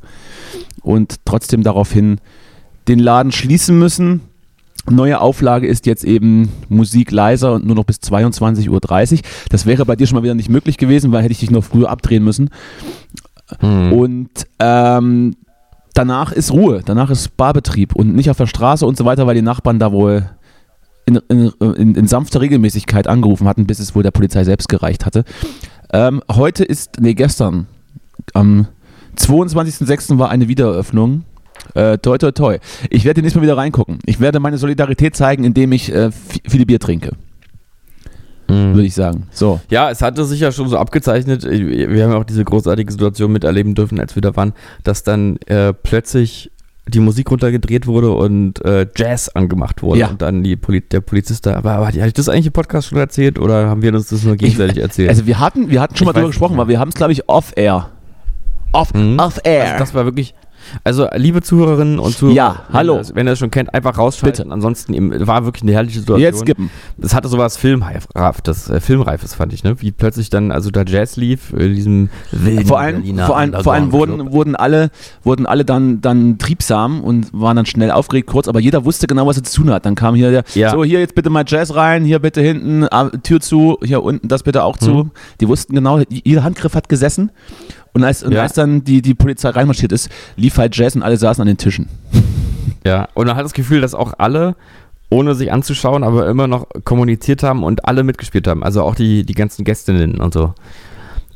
[0.82, 2.20] und trotzdem daraufhin
[2.88, 4.22] den Laden schließen müssen.
[4.90, 9.20] Neue Auflage ist jetzt eben Musik leiser und nur noch bis 22.30 Uhr.
[9.50, 11.64] Das wäre bei dir schon mal wieder nicht möglich gewesen, weil hätte ich dich noch
[11.64, 12.50] früher abdrehen müssen.
[13.60, 13.94] Hm.
[13.94, 15.36] Und ähm,
[15.94, 19.36] danach ist Ruhe, danach ist Barbetrieb und nicht auf der Straße und so weiter, weil
[19.36, 20.30] die Nachbarn da wohl
[21.06, 25.06] in, in, in, in sanfter Regelmäßigkeit angerufen hatten, bis es wohl der Polizei selbst gereicht
[25.06, 25.24] hatte.
[25.92, 27.68] Ähm, heute ist, nee, gestern,
[28.34, 28.68] am
[29.18, 30.18] 22.06.
[30.20, 31.24] war eine Wiedereröffnung.
[31.76, 32.58] Äh, toi, toi, toi.
[32.90, 34.00] Ich werde demnächst mal wieder reingucken.
[34.06, 37.12] Ich werde meine Solidarität zeigen, indem ich äh, vi- viele Bier trinke.
[38.48, 38.74] Mhm.
[38.74, 39.28] würde ich sagen.
[39.32, 39.60] So.
[39.70, 41.44] Ja, es hatte sich ja schon so abgezeichnet.
[41.46, 45.38] Wir haben ja auch diese großartige Situation miterleben dürfen, als wir da waren, dass dann
[45.46, 46.50] äh, plötzlich
[46.88, 50.00] die Musik runtergedreht wurde und äh, Jazz angemacht wurde.
[50.00, 50.08] Ja.
[50.08, 51.58] Und dann die Poli der Polizist da.
[51.58, 54.24] Aber, aber hatte ich das eigentlich im Podcast schon erzählt oder haben wir uns das
[54.24, 55.10] nur gegenseitig erzählt?
[55.10, 56.96] Also wir hatten, wir hatten schon Ich mal drüber weiß gesprochen, weil wir haben es,
[56.96, 57.92] glaube ich, off-air.
[58.72, 59.20] Off, Mhm.
[59.20, 59.66] off-air.
[59.66, 60.34] Also das war wirklich.
[60.84, 62.94] Also, liebe Zuhörerinnen und Zuhörer, Ja, wenn hallo.
[62.94, 64.44] ihr das- Wenn ihr das schon kennt, einfach rausschalten.
[64.46, 64.54] Bitte.
[64.54, 66.22] Ansonsten eben, war wirklich eine herrliche Situation.
[66.24, 66.70] Jetzt skippen.
[67.02, 69.82] Es hatte sowas Filmreifes, äh, Filmreifes fand ich, ne?
[69.82, 73.54] Wie plötzlich dann also da Jazz lief, äh, diesem wilden Vor allem, Berliner vor allem,
[73.54, 74.92] vor allem wurden, wurden alle,
[75.24, 79.26] wurden alle dann, dann triebsam und waren dann schnell aufgeregt kurz, aber jeder wusste genau,
[79.28, 79.86] was er zu tun hat.
[79.86, 80.72] Dann kam hier der, Ja.
[80.72, 84.28] so hier jetzt bitte mal Jazz rein, hier bitte hinten, ah, Tür zu, hier unten
[84.28, 84.92] das bitte auch zu.
[84.92, 85.12] Mhm.
[85.42, 87.32] Die wussten genau, jeder Handgriff hat gesessen.
[87.94, 88.44] Und als, und Ja.
[88.44, 91.58] als dann die, die Polizei reinmarschiert ist, lief halt Jazz und alle saßen an den
[91.58, 91.88] Tischen.
[92.86, 94.56] Ja, und man hat das Gefühl, dass auch alle,
[95.10, 98.64] ohne sich anzuschauen, aber immer noch kommuniziert haben und alle mitgespielt haben.
[98.64, 100.54] Also auch die, die ganzen Gästinnen und so,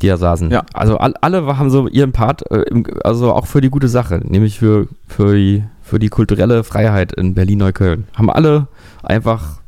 [0.01, 0.51] die da saßen.
[0.51, 0.63] Ja.
[0.73, 2.63] Also all, alle haben so ihren Part, äh,
[3.03, 7.33] also auch für die gute Sache, nämlich für, für, die, für die kulturelle Freiheit in
[7.33, 8.05] Berlin-Neukölln.
[8.15, 8.67] Haben alle
[9.01, 9.59] einfach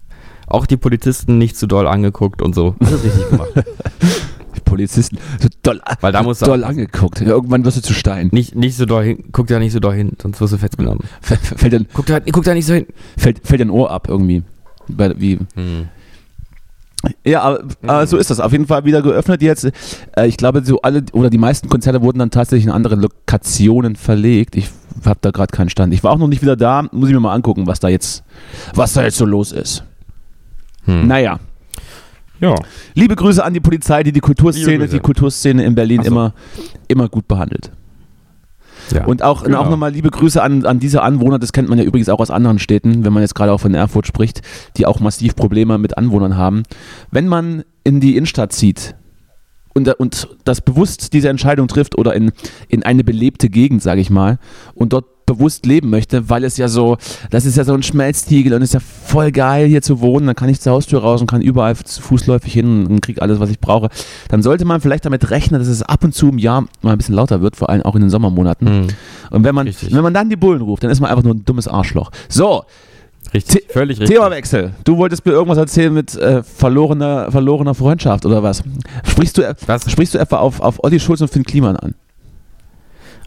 [0.47, 2.75] auch die Polizisten nicht zu doll angeguckt und so.
[2.79, 3.49] Alles richtig gemacht.
[4.63, 7.21] Polizisten, so doll, Weil da musst du doll angeguckt.
[7.21, 8.29] Ja, irgendwann wirst du zu Stein.
[8.31, 11.01] nicht, nicht so doll hin, guck da nicht so doll hin, sonst wirst du festgenommen.
[11.21, 12.85] Fällt, fällt, dir, Guck da, guck da nicht so hin.
[13.17, 14.43] fällt, fällt dir ein Ohr ab irgendwie.
[14.87, 15.39] Wie,
[17.23, 18.39] Ja, aber, aber so ist das.
[18.39, 19.65] Auf jeden Fall wieder geöffnet jetzt.
[20.15, 23.95] Äh, ich glaube, so alle oder die meisten Konzerte wurden dann tatsächlich in andere Lokationen
[23.95, 24.55] verlegt.
[24.55, 24.69] Ich
[25.03, 25.93] habe da gerade keinen Stand.
[25.93, 26.87] Ich war auch noch nicht wieder da.
[26.91, 28.23] Muss ich mir mal angucken, was da jetzt,
[28.73, 29.83] was da jetzt so los ist.
[30.85, 31.07] Hm.
[31.07, 31.39] Naja,
[32.39, 32.55] Ja.
[32.93, 36.07] liebe Grüße an die Polizei, die die Kulturszene, die Kulturszene in Berlin so.
[36.07, 36.33] immer,
[36.87, 37.71] immer gut behandelt.
[38.91, 39.05] ja.
[39.05, 39.61] Und auch, Genau.
[39.61, 42.31] auch nochmal liebe Grüße an, an diese Anwohner, das kennt man ja übrigens auch aus
[42.31, 44.41] anderen Städten, wenn man jetzt gerade auch von Erfurt spricht,
[44.77, 46.63] die auch massiv Probleme mit Anwohnern haben.
[47.11, 48.95] Wenn man in die Innenstadt zieht
[49.75, 52.31] und, und das bewusst diese Entscheidung trifft oder in,
[52.69, 54.39] in eine belebte Gegend, sage ich mal,
[54.73, 56.97] und dort bewusst leben möchte, weil es ja so,
[57.31, 60.27] das ist ja so ein Schmelztiegel und es ist ja voll geil hier zu wohnen,
[60.27, 63.49] dann kann ich zur Haustür raus und kann überall fußläufig hin und kriege alles, was
[63.49, 63.89] ich brauche,
[64.29, 66.97] dann sollte man vielleicht damit rechnen, dass es ab und zu im Jahr mal ein
[66.97, 68.67] bisschen lauter wird, vor allem auch in den Sommermonaten.
[68.67, 68.87] Hm.
[69.31, 69.93] Und wenn man, Richtig.
[69.93, 72.11] wenn man dann die Bullen ruft, dann ist man einfach nur ein dummes Arschloch.
[72.29, 72.63] So,
[73.35, 74.15] Richtig, The- völlig richtig.
[74.17, 74.71] Themawechsel.
[74.83, 78.63] Du wolltest mir irgendwas erzählen mit äh, verlorener, verlorener Freundschaft oder was?
[79.07, 79.89] Sprichst du, Was?
[79.91, 81.95] sprichst du etwa auf, auf Olli Schulz und Finn Kliman an?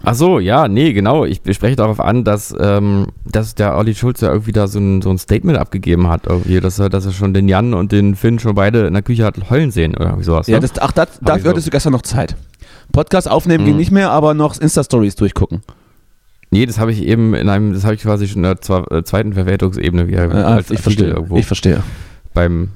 [0.05, 1.25] Ach so, ja, nee, genau.
[1.25, 5.03] Ich spreche darauf an, dass, ähm, dass der Olli Schulz ja irgendwie da so ein,
[5.03, 8.15] so ein Statement abgegeben hat, irgendwie, dass er, dass er schon den Jan und den
[8.15, 10.47] Finn schon beide in der Küche hat heulen sehen oder irgendwie sowas.
[10.47, 10.61] Ja, ne?
[10.69, 11.49] das, ach, das, dafür so.
[11.51, 12.37] hattest du gestern noch Zeit.
[12.93, 13.69] Podcast aufnehmen Mhm.
[13.69, 15.63] ging nicht mehr, aber noch Insta-Stories durchgucken.
[16.51, 19.03] Nee, das habe ich eben in einem, das habe ich quasi schon in der äh,
[19.05, 21.09] zweiten Verwertungsebene wieder Äh, als ich verstehe.
[21.09, 21.83] irgendwo Ich verstehe.
[22.35, 22.71] beim,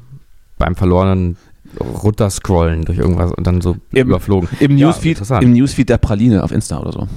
[0.58, 1.36] beim verlorenen
[1.80, 4.48] runterscrollen durch irgendwas und dann so Im- überflogen.
[4.60, 5.20] Im Ja, Newsfeed.
[5.40, 7.08] Im Newsfeed der Praline auf Insta oder so.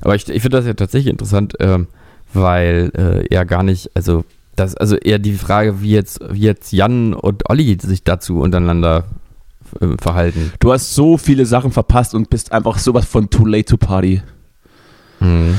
[0.00, 1.86] Aber ich, ich finde das ja tatsächlich interessant, ähm,
[2.32, 4.24] weil äh, er gar nicht, also
[4.56, 9.04] das, also eher die Frage, wie jetzt, wie jetzt Jan und Olli sich dazu untereinander
[9.80, 10.52] äh, verhalten.
[10.60, 14.22] Du hast so viele Sachen verpasst und bist einfach sowas von too late to party.
[15.18, 15.56] Hm.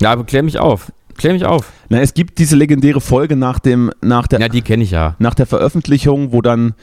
[0.00, 0.92] Ja, aber klär mich auf.
[1.16, 1.70] Klär mich auf.
[1.88, 5.16] Na, es gibt diese legendäre Folge nach dem, nach der, Ja, die kenne ich ja.
[5.18, 6.74] nach der Veröffentlichung, wo dann,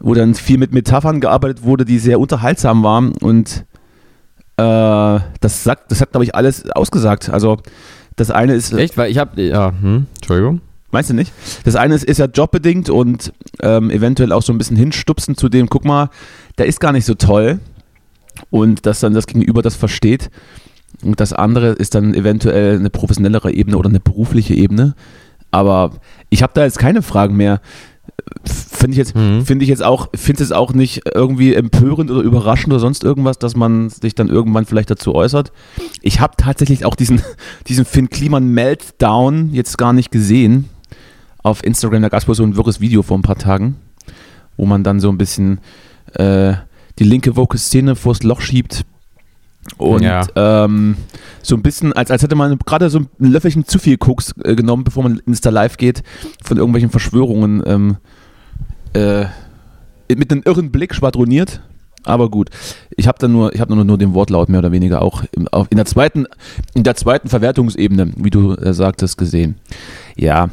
[0.00, 3.66] wo dann viel mit Metaphern gearbeitet wurde, die sehr unterhaltsam waren und
[4.56, 7.28] äh, das sagt, das hat glaube ich alles ausgesagt.
[7.30, 7.58] Also
[8.16, 8.96] das eine ist, Echt?
[8.96, 10.60] Weil ich habe, ja, hm, Entschuldigung.
[10.90, 11.32] meinst du nicht?
[11.64, 15.48] Das eine ist, ist ja jobbedingt und ähm, eventuell auch so ein bisschen hinstupsen zu
[15.48, 16.08] dem, guck mal,
[16.58, 17.60] der ist gar nicht so toll
[18.50, 20.30] und dass dann das Gegenüber das versteht.
[21.02, 24.94] Und das andere ist dann eventuell eine professionellere Ebene oder eine berufliche Ebene.
[25.50, 25.92] Aber
[26.30, 27.60] ich habe da jetzt keine Fragen mehr.
[28.44, 29.44] Finde ich jetzt, Mhm.
[29.44, 33.38] finde ich jetzt auch, finde es auch nicht irgendwie empörend oder überraschend oder sonst irgendwas,
[33.38, 35.52] dass man sich dann irgendwann vielleicht dazu äußert.
[36.00, 37.20] Ich habe tatsächlich auch diesen,
[37.68, 40.68] diesen Finn Kliman Meltdown jetzt gar nicht gesehen.
[41.42, 43.76] Auf Instagram, da gab es wohl so ein wirres Video vor ein paar Tagen,
[44.56, 45.60] wo man dann so ein bisschen
[46.14, 46.54] äh,
[46.98, 48.84] die linke woke Szene vors Loch schiebt.
[49.78, 50.22] Und Ja.
[50.34, 50.96] ähm,
[51.42, 54.54] so ein bisschen, als, als hätte man gerade so ein Löffelchen zu viel Koks äh,
[54.54, 56.02] genommen, bevor man Insta Live geht,
[56.42, 57.96] von irgendwelchen Verschwörungen ähm,
[58.94, 59.26] äh,
[60.14, 61.60] mit einem irren Blick schwadroniert.
[62.04, 62.50] Aber gut,
[62.96, 65.46] ich habe dann nur, ich habe nur, nur den Wortlaut mehr oder weniger auch im,
[65.48, 66.26] auch in der zweiten,
[66.74, 69.54] in der zweiten Verwertungsebene, wie du äh, sagtest, gesehen.
[70.16, 70.50] Ja,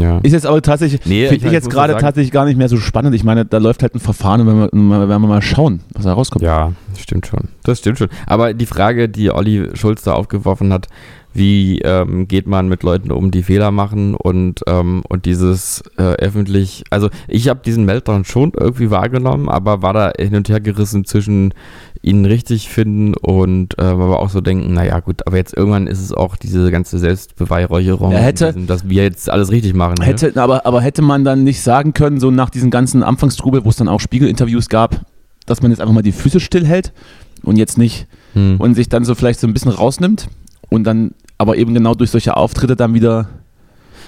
[0.00, 0.18] Ja.
[0.22, 2.76] ist jetzt aber tatsächlich, Nee, finde ich ich jetzt gerade tatsächlich gar nicht mehr so
[2.76, 3.14] spannend.
[3.14, 6.04] Ich meine, da läuft halt ein Verfahren, und wenn wir, wenn wir mal schauen, was
[6.04, 6.42] da rauskommt.
[6.44, 7.48] Ja, stimmt schon.
[7.64, 8.08] Das stimmt schon.
[8.26, 10.88] Aber die Frage, die Olli Schulz da aufgeworfen hat,
[11.36, 16.02] wie ähm, geht man mit Leuten um, die Fehler machen und, ähm, und dieses äh,
[16.02, 20.60] öffentlich, also ich habe diesen Meltdown schon irgendwie wahrgenommen, aber war da hin und her
[20.60, 21.52] gerissen zwischen
[22.02, 26.00] ihn richtig finden und äh, aber auch so denken, naja gut, aber jetzt irgendwann ist
[26.00, 29.96] es auch diese ganze Selbstbeweihräucherung, Er hätte- diesem, dass wir jetzt alles richtig machen.
[29.98, 30.04] ne?
[30.06, 33.68] Hätte, aber, aber hätte man dann nicht sagen können, so nach diesem ganzen Anfangstrubel, wo
[33.70, 35.04] es dann auch Spiegelinterviews gab,
[35.46, 36.92] dass man jetzt einfach mal die Füße stillhält
[37.42, 38.56] und jetzt nicht Hm.
[38.60, 40.28] und sich dann so vielleicht so ein bisschen rausnimmt
[40.68, 43.28] und dann aber eben genau durch solche Auftritte dann wieder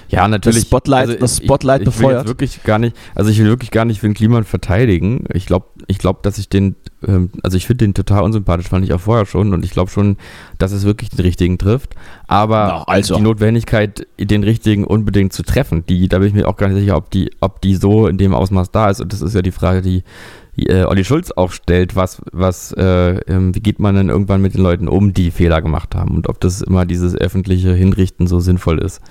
[0.09, 0.57] Ja, natürlich.
[0.57, 2.21] Also Spotlight- das Spotlight ich, ich will befeuert.
[2.21, 5.25] jetzt wirklich gar nicht, also ich will wirklich gar nicht Finn Kliman verteidigen.
[5.33, 6.75] Ich glaube, ich glaube, dass ich den,
[7.07, 9.91] ähm, also ich finde den total unsympathisch, fand ich auch vorher schon und ich glaube
[9.91, 10.17] schon,
[10.57, 11.93] dass es wirklich den richtigen trifft.
[12.25, 13.15] Aber Na, also.
[13.17, 16.79] die Notwendigkeit, den richtigen unbedingt zu treffen, die, da bin ich mir auch gar nicht
[16.79, 19.01] sicher, ob die, ob die so in dem Ausmaß da ist.
[19.01, 20.03] Und das ist ja die Frage, die
[20.67, 24.53] äh, Olli Schulz auch stellt, was, was, äh, ähm, wie geht man denn irgendwann mit
[24.53, 28.39] den Leuten um, die Fehler gemacht haben und ob das immer dieses öffentliche Hinrichten so
[28.39, 29.01] sinnvoll ist.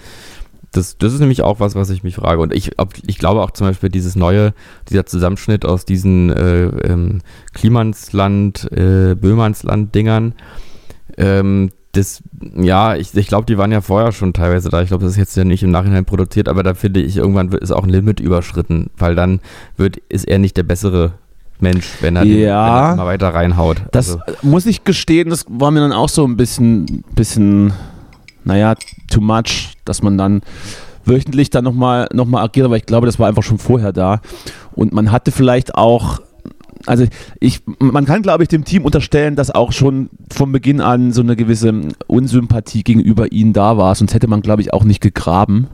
[0.72, 2.42] Das, das ist nämlich auch was, was ich mich frage.
[2.42, 4.52] Und ich, ob, ich glaube auch zum Beispiel dieses neue,
[4.90, 7.20] dieser Zusammenschnitt aus diesen äh, ähm,
[7.54, 10.34] Klimansland, äh, Böhmansland-Dingern,
[11.16, 12.22] ähm, das,
[12.54, 14.82] ja, ich, ich glaube, die waren ja vorher schon teilweise da.
[14.82, 17.50] Ich glaube, das ist jetzt ja nicht im Nachhinein produziert, aber da finde ich, irgendwann
[17.50, 19.40] wird, ist auch ein Limit überschritten, weil dann
[19.76, 21.14] wird, ist er nicht der bessere
[21.60, 22.66] Mensch, wenn er, den, Ja.
[22.66, 23.82] wenn er immer weiter reinhaut.
[23.92, 27.72] Das Also, muss ich gestehen, das war mir dann auch so ein bisschen, bisschen
[28.44, 28.74] naja,
[29.10, 30.42] too much, dass man dann
[31.04, 34.20] wöchentlich dann nochmal noch mal agiert, aber ich glaube, das war einfach schon vorher da.
[34.74, 36.20] Und man hatte vielleicht auch,
[36.86, 37.04] also
[37.40, 41.22] ich, man kann, glaube ich, dem Team unterstellen, dass auch schon von Beginn an so
[41.22, 41.72] eine gewisse
[42.06, 45.66] Unsympathie gegenüber ihnen da war, sonst hätte man, glaube ich, auch nicht gegraben,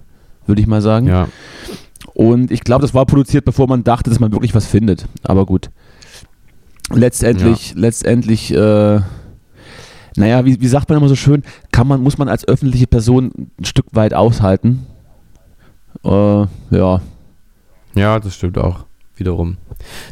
[0.47, 1.07] würde ich mal sagen.
[1.09, 1.29] ja.
[2.15, 5.07] Und ich glaube, das war produziert, bevor man dachte, dass man wirklich was findet.
[5.23, 5.71] Aber gut.
[6.91, 9.01] Letztendlich, letztendlich, äh,
[10.17, 13.33] naja, wie, wie sagt man immer so schön, kann man, muss man als öffentliche Person
[13.59, 14.87] ein Stück weit aushalten.
[16.05, 16.09] Äh,
[16.71, 17.01] ja.
[17.95, 18.85] Ja, das stimmt auch.
[19.17, 19.59] Wiederum.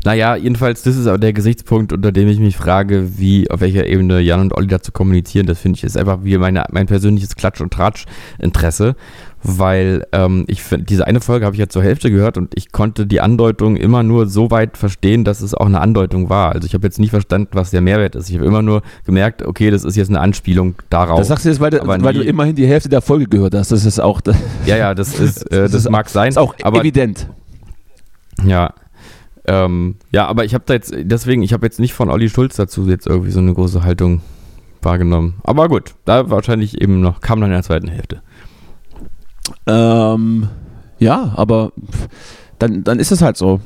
[0.04, 3.86] Naja, jedenfalls, das ist auch der Gesichtspunkt, unter dem ich mich frage, wie, auf welcher
[3.86, 5.46] Ebene Jan und Olli dazu kommunizieren.
[5.46, 8.94] Das finde ich ist einfach wie meine, mein persönliches Klatsch- und Tratsch-Interesse,
[9.42, 12.70] weil ähm, ich finde, diese eine Folge habe ich ja zur Hälfte gehört und ich
[12.72, 16.52] konnte die Andeutung immer nur so weit verstehen, dass es auch eine Andeutung war.
[16.52, 18.28] Also ich habe jetzt nicht verstanden, was der Mehrwert ist.
[18.30, 21.18] Ich habe immer nur gemerkt, okay, das ist jetzt eine Anspielung darauf.
[21.18, 23.54] Das sagst du jetzt, weil, du- weil du nie- immerhin die Hälfte der Folge gehört
[23.54, 23.72] hast.
[23.72, 26.28] Das ist auch, das ja, ja, das ist, äh, das, ist- mag sein.
[26.28, 27.28] ist auch aber evident.
[28.44, 28.72] Ja.
[29.44, 32.54] Ähm, ja, aber ich habe da jetzt, deswegen, ich habe jetzt nicht von Olli Schulz
[32.56, 34.20] dazu jetzt irgendwie so eine große Haltung
[34.82, 35.34] wahrgenommen.
[35.42, 38.22] Aber gut, da wahrscheinlich eben noch, kam dann in der zweiten Hälfte.
[39.66, 40.48] Ähm,
[40.98, 41.72] ja, aber
[42.58, 43.60] dann, dann ist es halt so.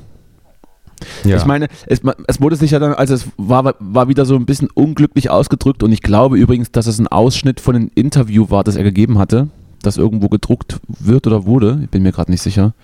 [1.24, 1.36] Ja.
[1.36, 4.46] Ich meine, es, es wurde sich ja dann, also es war, war wieder so ein
[4.46, 8.64] bisschen unglücklich ausgedrückt und ich glaube übrigens, dass es ein Ausschnitt von einem Interview war,
[8.64, 9.48] das er gegeben hatte,
[9.82, 11.80] das irgendwo gedruckt wird oder wurde.
[11.82, 12.74] Ich bin mir gerade nicht sicher,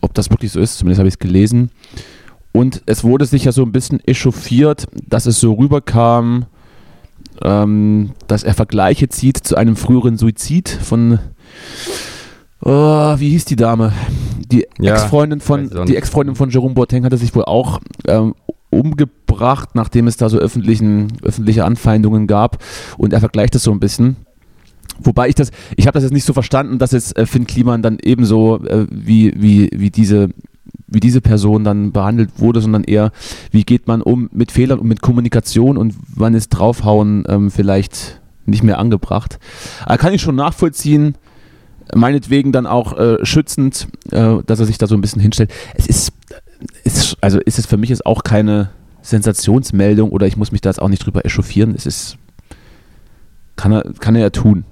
[0.00, 0.78] ob das wirklich so ist.
[0.78, 1.70] Zumindest habe ich es gelesen.
[2.52, 6.46] Und es wurde sich ja so ein bisschen echauffiert, dass es so rüberkam,
[7.42, 11.18] ähm, dass er Vergleiche zieht zu einem früheren Suizid von,
[12.62, 13.92] oh, wie hieß die Dame?
[14.50, 15.96] Die Ja, Ex-Freundin von, die.
[15.96, 18.34] Ex-Freundin von Jerome Boateng hatte sich wohl auch ähm,
[18.70, 22.62] umgebracht, nachdem es da so öffentlichen, öffentliche Anfeindungen gab.
[22.96, 24.16] Und er vergleicht das so ein bisschen.
[24.98, 27.82] Wobei ich das, ich habe das jetzt nicht so verstanden, dass jetzt äh, Finn Kliman
[27.82, 30.30] dann ebenso äh, wie, wie, wie, diese,
[30.86, 33.12] wie diese Person dann behandelt wurde, sondern eher,
[33.50, 38.20] wie geht man um mit Fehlern und mit Kommunikation und wann ist draufhauen ähm, vielleicht
[38.46, 39.38] nicht mehr angebracht.
[39.84, 41.16] Aber kann ich schon nachvollziehen,
[41.94, 45.52] meinetwegen dann auch äh, schützend, äh, dass er sich da so ein bisschen hinstellt.
[45.74, 46.12] Es ist,
[46.84, 48.70] ist also ist es für mich jetzt auch keine
[49.02, 51.74] Sensationsmeldung oder ich muss mich da jetzt auch nicht drüber echauffieren.
[51.76, 52.16] Es ist,
[53.56, 54.64] kann er, kann er ja tun.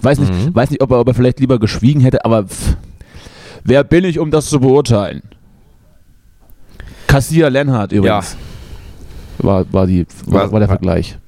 [0.00, 0.54] Weiß nicht, Mhm.
[0.54, 2.76] weiß nicht ob, er, ob er vielleicht lieber geschwiegen hätte, aber pff,
[3.64, 5.22] wer bin ich, um das zu beurteilen?
[7.06, 8.36] Kassier Lenhardt übrigens.
[9.38, 11.18] War, war, die, war, War- der Vergleich.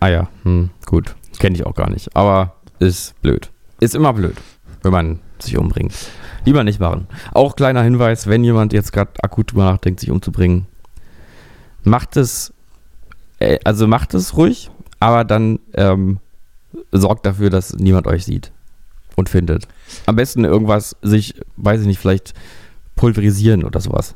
[0.00, 1.14] ah ja, hm, gut.
[1.38, 2.14] Kenne ich auch gar nicht.
[2.16, 3.50] Aber ist blöd.
[3.80, 4.36] Ist immer blöd,
[4.82, 5.92] wenn man sich umbringt.
[6.44, 7.06] Lieber nicht machen.
[7.32, 10.66] Auch kleiner Hinweis, wenn jemand jetzt gerade akut drüber nachdenkt, sich umzubringen,
[11.82, 12.52] macht es,
[13.38, 16.18] äh, also macht es ruhig, aber dann ähm,
[16.92, 18.52] sorgt dafür, dass niemand euch sieht
[19.16, 19.68] und findet.
[20.06, 22.34] Am besten irgendwas sich, weiß ich nicht, vielleicht
[22.96, 24.14] pulverisieren oder sowas.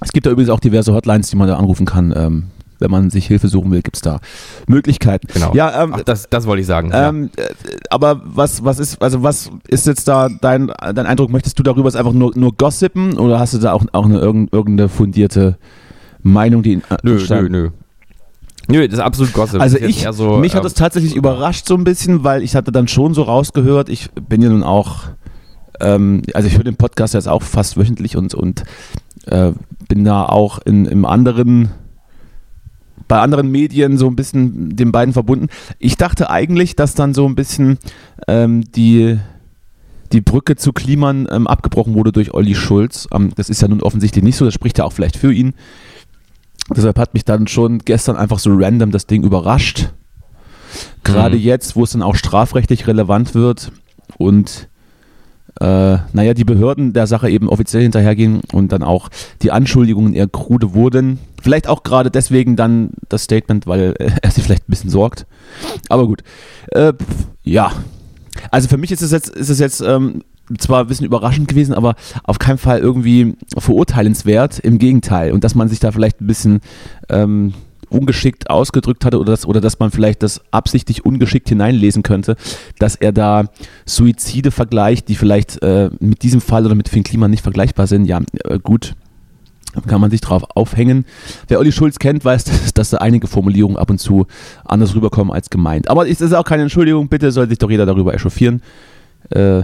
[0.00, 2.12] Es gibt da übrigens auch diverse Hotlines, die man da anrufen kann.
[2.16, 2.50] Ähm,
[2.82, 4.20] wenn man sich Hilfe suchen will, gibt es da
[4.66, 5.28] Möglichkeiten.
[5.32, 5.54] Genau.
[5.54, 6.90] Ja, ähm, Ach, das, das wollte ich sagen.
[6.92, 7.44] ähm, äh,
[7.88, 11.30] aber was, was ist, also was ist jetzt da dein, dein Eindruck?
[11.30, 14.52] Möchtest du darüber einfach nur, nur gossipen oder hast du da auch, auch eine irgend-
[14.52, 15.56] irgendeine fundierte
[16.22, 16.98] Meinung, die in, ja.
[17.02, 17.70] Nö, nö, nö.
[18.68, 19.60] Nö, das ist absolut Gossip.
[19.60, 22.70] Also ich, so, mich hat ähm, das tatsächlich überrascht so ein bisschen, weil ich hatte
[22.70, 25.00] dann schon so rausgehört, ich bin ja nun auch,
[25.80, 28.62] ähm, also ich höre den Podcast jetzt auch fast wöchentlich und, und
[29.26, 29.50] äh,
[29.88, 31.70] bin da auch in, im anderen,
[33.12, 35.48] bei anderen Medien so ein bisschen den beiden verbunden.
[35.78, 37.76] Ich dachte eigentlich, dass dann so ein bisschen
[38.26, 39.18] ähm, die,
[40.12, 43.08] die Brücke zu Kliman ähm, abgebrochen wurde durch Olli Schulz.
[43.12, 45.52] Ähm, das ist ja nun offensichtlich nicht so, das spricht ja auch vielleicht für ihn.
[46.74, 49.90] Deshalb hat mich dann schon gestern einfach so random das Ding überrascht.
[51.04, 51.42] Gerade Mhm.
[51.42, 53.72] jetzt, wo es dann auch strafrechtlich relevant wird
[54.16, 54.70] und
[55.60, 59.08] äh, naja, die Behörden der Sache eben offiziell hinterhergehen und dann auch
[59.42, 61.18] die Anschuldigungen eher krude wurden.
[61.42, 65.26] Vielleicht auch gerade deswegen dann das Statement, weil äh, er sich vielleicht ein bisschen sorgt.
[65.88, 66.22] Aber gut.
[66.70, 66.94] Äh,
[67.42, 67.72] ja.
[68.50, 70.22] Also für mich ist es jetzt, ist es jetzt ähm,
[70.58, 74.58] zwar ein bisschen überraschend gewesen, aber auf keinen Fall irgendwie verurteilenswert.
[74.58, 75.32] Im Gegenteil.
[75.32, 76.60] Und dass man sich da vielleicht ein bisschen
[77.10, 77.52] ähm,
[77.92, 82.36] ungeschickt ausgedrückt hatte oder, das, oder dass man vielleicht das absichtlich ungeschickt hineinlesen könnte,
[82.78, 83.44] dass er da
[83.86, 88.06] Suizide vergleicht, die vielleicht äh, mit diesem Fall oder mit Finn Kliman nicht vergleichbar sind.
[88.06, 88.94] Ja, äh, gut.
[89.86, 91.06] Kann man sich drauf aufhängen.
[91.48, 94.26] Wer Olli Schulz kennt, weiß, dass, dass da einige Formulierungen ab und zu
[94.64, 95.88] anders rüberkommen als gemeint.
[95.88, 98.62] Aber es ist auch keine Entschuldigung, bitte soll sich doch jeder darüber echauffieren.
[99.30, 99.62] Äh,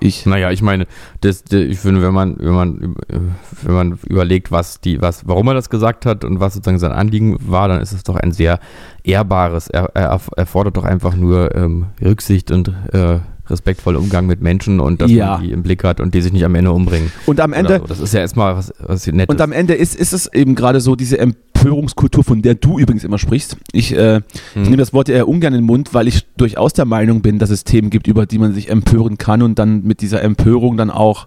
[0.00, 0.26] ich.
[0.26, 0.86] Naja, ich meine,
[1.20, 2.94] das, das, ich finde, wenn man, wenn man,
[3.62, 6.92] wenn man überlegt, was die, was, warum er das gesagt hat und was sozusagen sein
[6.92, 8.58] Anliegen war, dann ist es doch ein sehr
[9.04, 9.68] ehrbares.
[9.68, 13.18] Er, er, er fordert doch einfach nur ähm, Rücksicht und äh,
[13.48, 15.34] respektvoller Umgang mit Menschen und dass Ja.
[15.34, 17.12] man die im Blick hat und die sich nicht am Ende umbringen.
[17.26, 17.86] Und am Ende, so.
[17.86, 19.32] Das ist ja erstmal was, was Nettes.
[19.32, 21.18] Und am Ende ist, ist es eben gerade so diese
[21.66, 23.56] Empörungskultur, von der du übrigens immer sprichst.
[23.72, 24.22] Ich, äh, ich
[24.54, 24.62] Hm.
[24.62, 27.50] nehme das Wort eher ungern in den Mund, weil ich durchaus der Meinung bin, dass
[27.50, 30.90] es Themen gibt, über die man sich empören kann und dann mit dieser Empörung dann
[30.90, 31.26] auch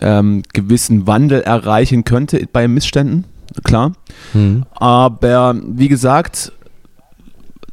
[0.00, 3.24] ähm, gewissen Wandel erreichen könnte bei Missständen.
[3.64, 3.92] Klar.
[4.32, 4.64] Hm.
[4.72, 6.52] Aber wie gesagt,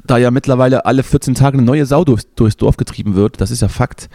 [0.05, 3.51] da ja mittlerweile alle 14 Tage eine neue Sau durch, durchs Dorf getrieben wird, das
[3.51, 4.09] ist ja Fakt,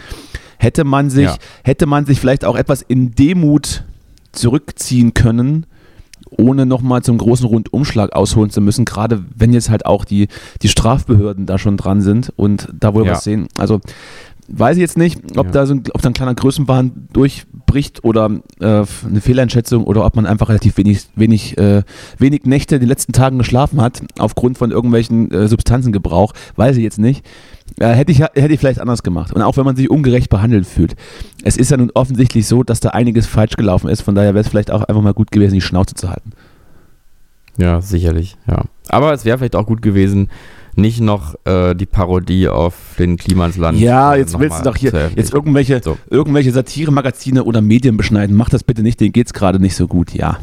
[0.58, 1.36] hätte man sich, Ja.
[1.64, 3.84] hätte man sich vielleicht auch etwas in Demut
[4.32, 5.66] zurückziehen können,
[6.38, 10.28] ohne nochmal zum großen Rundumschlag ausholen zu müssen, gerade wenn jetzt halt auch die,
[10.62, 13.12] die Strafbehörden da schon dran sind und da wohl Ja.
[13.12, 13.48] was sehen.
[13.58, 13.80] Also
[14.48, 15.52] weiß ich jetzt nicht, ob, Ja.
[15.52, 18.28] da so ein, ob da ein kleiner Größenwahn durchbricht oder
[18.60, 21.82] äh, eine Fehleinschätzung oder ob man einfach relativ wenig, wenig, äh,
[22.18, 26.82] wenig Nächte in den letzten Tagen geschlafen hat, aufgrund von irgendwelchen äh, Substanzengebrauch, weiß ich
[26.82, 27.24] jetzt nicht.
[27.80, 29.32] Hätte, ich, hätte ich vielleicht anders gemacht.
[29.32, 30.94] Und auch wenn man sich ungerecht behandelt fühlt.
[31.42, 34.02] Es ist ja nun offensichtlich so, dass da einiges falsch gelaufen ist.
[34.02, 36.32] Von daher wäre es vielleicht auch einfach mal gut gewesen, die Schnauze zu halten.
[37.56, 38.64] Ja, sicherlich, ja.
[38.88, 40.28] Aber es wäre vielleicht auch gut gewesen,
[40.74, 43.78] nicht noch äh, die Parodie auf den Klimansland.
[43.78, 45.98] Ja, äh, jetzt willst du doch hier jetzt irgendwelche, So.
[46.08, 48.36] irgendwelche Satire-Magazine oder Medien beschneiden.
[48.36, 50.38] Mach das bitte nicht, denen geht's gerade nicht so gut, ja.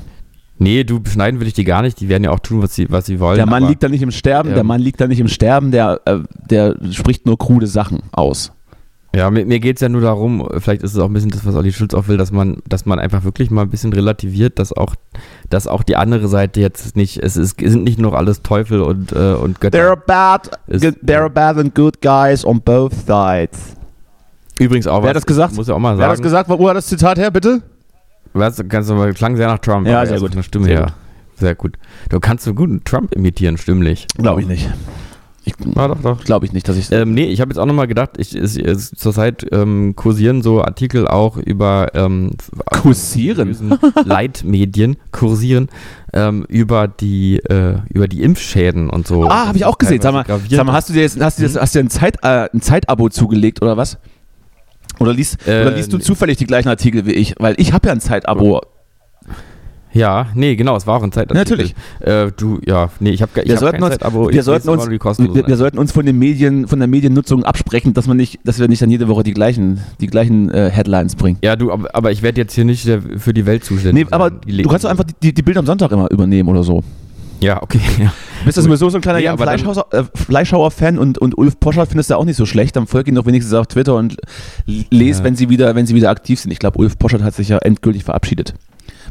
[0.59, 1.99] Nee, du beschneiden will ich die gar nicht.
[2.01, 3.37] Die werden ja auch tun, was sie, was sie wollen.
[3.37, 5.29] Der Mann aber- liegt da nicht im Sterben, der ähm, Mann liegt da nicht im
[5.29, 6.19] Sterben, der, äh,
[6.49, 8.51] der spricht nur krude Sachen aus.
[9.15, 11.43] Ja, mir, mir geht es ja nur darum, vielleicht ist es auch ein bisschen das,
[11.43, 14.59] was Olli Schulz auch will, dass man, dass man einfach wirklich mal ein bisschen relativiert,
[14.59, 14.93] dass auch,
[15.49, 18.81] dass auch die andere Seite jetzt nicht, es ist, es sind nicht nur alles Teufel
[18.81, 19.77] und, äh, und Götter.
[19.79, 23.75] There are bad, Ist- there are bad and good guys on both sides.
[24.59, 25.55] Übrigens auch Wer hat das gesagt?
[25.55, 26.23] Muss ja auch mal Wer hat das sagen.
[26.23, 26.49] gesagt?
[26.49, 27.61] Wo hat das Zitat her, bitte?
[28.33, 29.87] Was, kannst du mal, klang sehr nach Trump.
[29.87, 30.35] Ja, sehr gut.
[30.35, 30.85] der Stimme Sehr her.
[30.85, 30.93] gut.
[31.39, 31.77] Sehr gut.
[32.09, 34.07] Du kannst so gut einen Trump imitieren, stimmlich.
[34.17, 34.69] Glaube ich nicht.
[35.45, 36.23] Ich, Ja, doch, doch.
[36.25, 36.91] Glaube ich nicht, dass ich.
[36.91, 40.61] Ähm, nee, ich habe jetzt auch nochmal gedacht, ich, es, es, zurzeit ähm, kursieren so
[40.61, 42.31] Artikel auch über ähm,
[42.69, 43.79] Kursieren?
[44.05, 45.69] Leitmedien, kursieren,
[46.13, 49.25] ähm, über die äh, über die Impfschäden und so.
[49.29, 50.01] ah, habe ich auch gesehen.
[50.01, 51.61] Sag mal, sag mal, hast du dir jetzt, hast du dir, Hm?
[51.61, 53.97] hast du dir ein, Zeit, äh, ein Zeitabo zugelegt oder was?
[54.99, 56.03] Oder liest, Äh, oder liest du nee.
[56.03, 57.35] zufällig die gleichen Artikel wie ich?
[57.39, 58.61] Weil ich habe ja ein Zeitabo.
[59.91, 61.39] Ja, nee, genau, es war auch ein Zeitartikel.
[61.57, 61.75] Natürlich.
[61.99, 64.29] Äh, du, ja, nee, ich habe ich Wir hab sollten uns- Zeitabo.
[64.29, 68.05] wir sollten uns- Wir, wir sollten uns von den Medien, von der Mediennutzung absprechen, dass
[68.05, 71.39] man nicht, dass wir nicht dann jede Woche die gleichen, die gleichen äh, Headlines bringen.
[71.43, 74.05] Ja, du, aber, aber ich werde jetzt hier nicht der, für die Welt zuständig.
[74.05, 76.61] Nee, aber du kannst doch einfach die, die, die Bilder am Sonntag immer übernehmen oder
[76.63, 76.83] so.
[77.39, 77.79] Ja, okay.
[77.99, 78.13] Ja.
[78.45, 82.15] Bist du sowieso so ein kleiner Nee, äh, Fleischhauer-Fan und, und Ulf Poschardt findest du
[82.15, 82.75] auch nicht so schlecht.
[82.75, 84.17] Dann folg ihn doch wenigstens auf Twitter und
[84.67, 85.23] l- les, Ja.
[85.23, 86.51] wenn sie wieder, wenn sie wieder aktiv sind.
[86.51, 88.53] Ich glaube, Ulf Poschardt hat sich ja endgültig verabschiedet.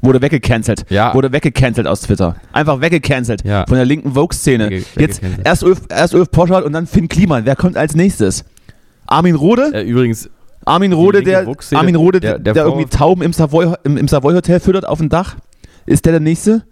[0.00, 0.84] Wurde weggecancelt.
[0.90, 1.12] Ja.
[1.14, 2.36] Wurde weggecancelt aus Twitter.
[2.52, 3.44] Einfach weggecancelt.
[3.44, 3.64] Ja.
[3.66, 4.68] Von der linken Vogue-Szene.
[4.70, 7.44] Wegge- Jetzt erst Ulf, erst Ulf Poschardt und dann Finn Kliman.
[7.44, 8.44] Wer kommt als nächstes?
[9.06, 9.70] Armin Rode?
[9.74, 10.30] Äh, übrigens,
[10.64, 14.34] Armin Rode, der, Armin Rode, der- der, der irgendwie Tauben im Savoy, im, im Savoy
[14.34, 15.36] Hotel füttert auf dem Dach.
[15.86, 16.62] Ist der der nächste?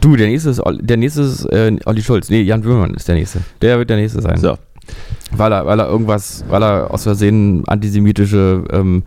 [0.00, 2.30] Du, der nächste ist, Olli- der nächste ist äh, Olli Schulz.
[2.30, 3.40] Nee, Jan Böhmermann ist der nächste.
[3.60, 4.38] Der wird der nächste sein.
[4.38, 4.56] So.
[5.34, 9.04] Weil er, weil er irgendwas, weil er aus Versehen antisemitische ähm,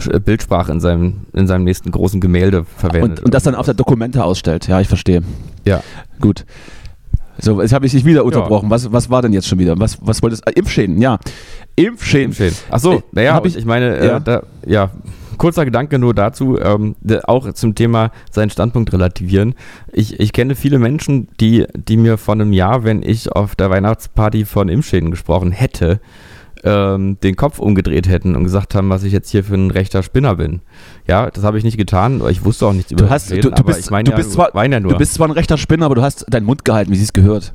[0.00, 3.18] Sch- Bildsprache in seinem, in seinem nächsten großen Gemälde verwendet.
[3.20, 4.66] Und, und das dann auf der Dokumente ausstellt.
[4.68, 5.22] Ja, ich verstehe.
[5.66, 5.82] Ja.
[6.20, 6.44] Gut.
[7.40, 8.68] So, jetzt habe ich dich wieder unterbrochen.
[8.70, 9.78] Was, was war denn jetzt schon wieder?
[9.78, 10.52] Was, was wolltest du?
[10.52, 11.18] Impfschäden, ja.
[11.76, 12.26] Impfschäden.
[12.30, 12.56] Impfschäden.
[12.70, 14.16] Achso, naja, Hab ich, ich- meine, ja.
[14.16, 14.90] äh, da, ja,
[15.38, 19.54] kurzer Gedanke nur dazu, ähm, auch zum Thema seinen Standpunkt relativieren.
[19.92, 23.70] Ich, ich kenne viele Menschen, die, die mir vor einem Jahr, wenn ich auf der
[23.70, 26.00] Weihnachtsparty von Impfschäden gesprochen hätte,
[26.64, 30.02] ähm, den Kopf umgedreht hätten und gesagt haben, was ich jetzt hier für ein rechter
[30.02, 30.60] Spinner bin.
[31.06, 32.22] Ja, das habe ich nicht getan.
[32.28, 34.32] Ich wusste auch nichts über Du, hast, du, du, bist, ich meine du, ja, bist
[34.32, 36.96] zwar, ja du bist zwar ein rechter Spinner, aber du hast deinen Mund gehalten, wie
[36.96, 37.52] sie es gehört.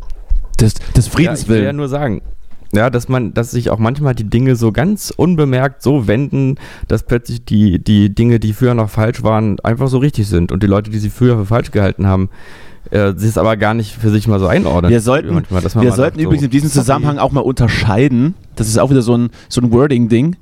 [0.59, 2.21] Des, des Friedens ja, ich will ja nur sagen,
[2.73, 6.55] ja, dass man, dass sich auch manchmal die Dinge so ganz unbemerkt so wenden,
[6.87, 10.63] dass plötzlich die, die Dinge, die früher noch falsch waren, einfach so richtig sind und
[10.63, 12.29] die Leute, die sie früher für falsch gehalten haben,
[12.91, 14.91] äh, sie es aber gar nicht für sich mal so einordnen.
[14.91, 16.69] Wir sollten, Manchmal, wir sollten sagt, so, übrigens in diesem.
[16.69, 18.35] Zusammenhang auch mal unterscheiden.
[18.55, 20.35] Das ist auch wieder so ein, so ein Wording-Ding.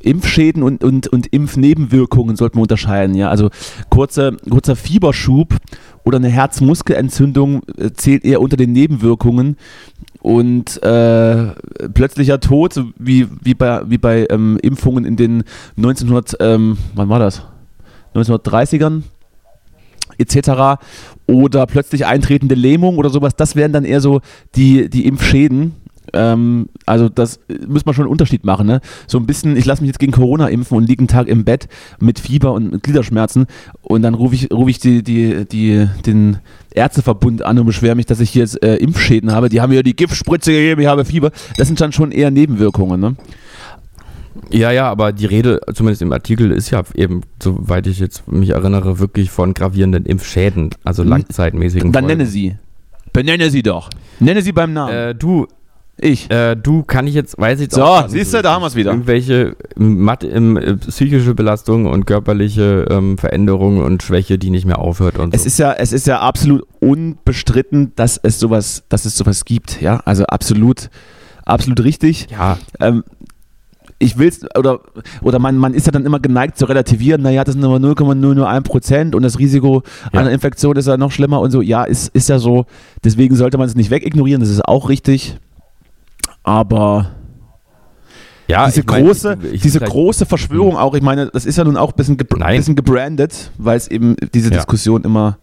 [0.00, 3.14] Impfschäden und, und, und Impfnebenwirkungen sollten wir unterscheiden.
[3.14, 3.30] Ja?
[3.30, 3.50] Also
[3.90, 5.56] kurzer, kurzer Fieberschub
[6.04, 9.56] oder eine Herzmuskelentzündung äh, zählt eher unter den Nebenwirkungen.
[10.20, 11.52] Und äh,
[11.94, 15.44] plötzlicher Tod, wie, wie bei, wie bei ähm, Impfungen in den
[15.76, 17.42] 1900, ähm, wann war das?
[18.14, 19.02] 1930ern
[20.18, 20.82] etc.
[21.26, 24.20] Oder plötzlich eintretende Lähmung oder sowas, das wären dann eher so
[24.56, 25.74] die, die Impfschäden.
[26.12, 28.66] Ähm, also das äh, muss man schon einen Unterschied machen.
[28.66, 28.80] Ne?
[29.06, 31.44] So ein bisschen, ich lasse mich jetzt gegen Corona impfen und liege einen Tag im
[31.44, 31.68] Bett
[32.00, 33.46] mit Fieber und mit Gliederschmerzen
[33.82, 36.38] und dann rufe ich, ruf ich die, die, die, den
[36.74, 39.48] Ärzteverbund an und beschwere mich, dass ich hier jetzt äh, Impfschäden habe.
[39.48, 41.30] Die haben mir die Giftspritze gegeben, ich habe Fieber.
[41.56, 43.00] Das sind dann schon eher Nebenwirkungen.
[43.00, 43.16] Ne?
[44.50, 48.50] Ja, ja, aber die Rede, zumindest im Artikel, ist ja eben, soweit ich jetzt mich
[48.50, 52.18] erinnere, wirklich von gravierenden Impfschäden, also langzeitmäßigen Dann Folgen.
[52.18, 52.56] nenne sie.
[53.12, 53.90] Benenne sie doch.
[54.20, 54.92] Nenne sie beim Namen.
[54.92, 55.46] Äh, du,
[56.00, 56.30] ich.
[56.30, 58.62] Äh, du kann ich jetzt, weiß ich jetzt So, auch nicht siehst du, da haben
[58.62, 58.90] wir's wieder.
[58.92, 64.78] Irgendwelche Mat ähm, äh, psychische Belastung und körperliche ähm, Veränderungen und Schwäche, die nicht mehr
[64.78, 65.46] aufhört und Es so.
[65.46, 70.00] ist ja, es ist ja absolut unbestritten, dass es sowas, dass es sowas gibt, ja.
[70.04, 70.90] Also absolut,
[71.44, 72.28] absolut richtig.
[72.30, 73.04] ja, Ähm,
[74.00, 74.78] ich will's, oder,
[75.22, 78.62] oder man, man ist ja dann immer geneigt zu relativieren, naja, das sind nur 0,001
[78.68, 79.82] Prozent und das Risiko
[80.12, 80.20] Ja.
[80.20, 81.60] einer Infektion ist ja noch schlimmer und so.
[81.62, 82.66] Ja, ist, ist ja so.
[83.02, 85.38] Deswegen sollte man es nicht wegignorieren, das ist auch richtig.
[86.48, 87.10] Aber
[88.48, 91.44] ja diese ich mein, große, ich- ich- diese vielleicht- große Verschwörung auch, ich meine, das
[91.44, 92.56] ist ja nun auch ein bisschen, ge Nein.
[92.56, 94.56] bisschen gebrandet, weil es eben diese Ja.
[94.56, 95.36] Diskussion immer,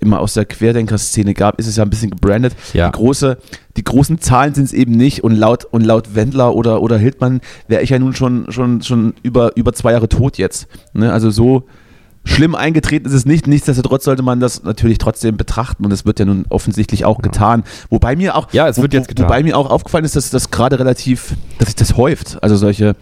[0.00, 2.54] immer aus der Querdenker-Szene gab, ist es ja ein bisschen gebrandet.
[2.74, 2.90] Ja.
[2.90, 3.38] Die, große,
[3.78, 7.40] die großen Zahlen sind es eben nicht und laut, und laut Wendler oder, oder Hildmann
[7.68, 10.66] wäre ich ja nun schon, schon, schon über, über zwei Jahre tot jetzt.
[10.92, 11.10] Ne?
[11.10, 11.64] Also so
[12.24, 13.46] schlimm eingetreten ist es nicht.
[13.46, 17.64] Nichtsdestotrotz sollte man das natürlich trotzdem betrachten und das wird ja nun offensichtlich auch getan.
[17.90, 19.26] Wobei mir auch, Ja, es wird wo, jetzt getan.
[19.26, 22.38] Wobei mir auch aufgefallen ist, dass das gerade relativ, dass sich das häuft.
[22.42, 22.96] Also solche,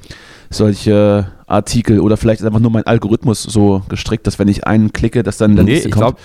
[0.50, 4.92] solche Artikel oder vielleicht ist einfach nur mein Algorithmus so gestrickt, dass wenn ich einen
[4.92, 6.16] klicke, dass dann der Nee, nächste ich kommt.
[6.16, 6.18] glaube,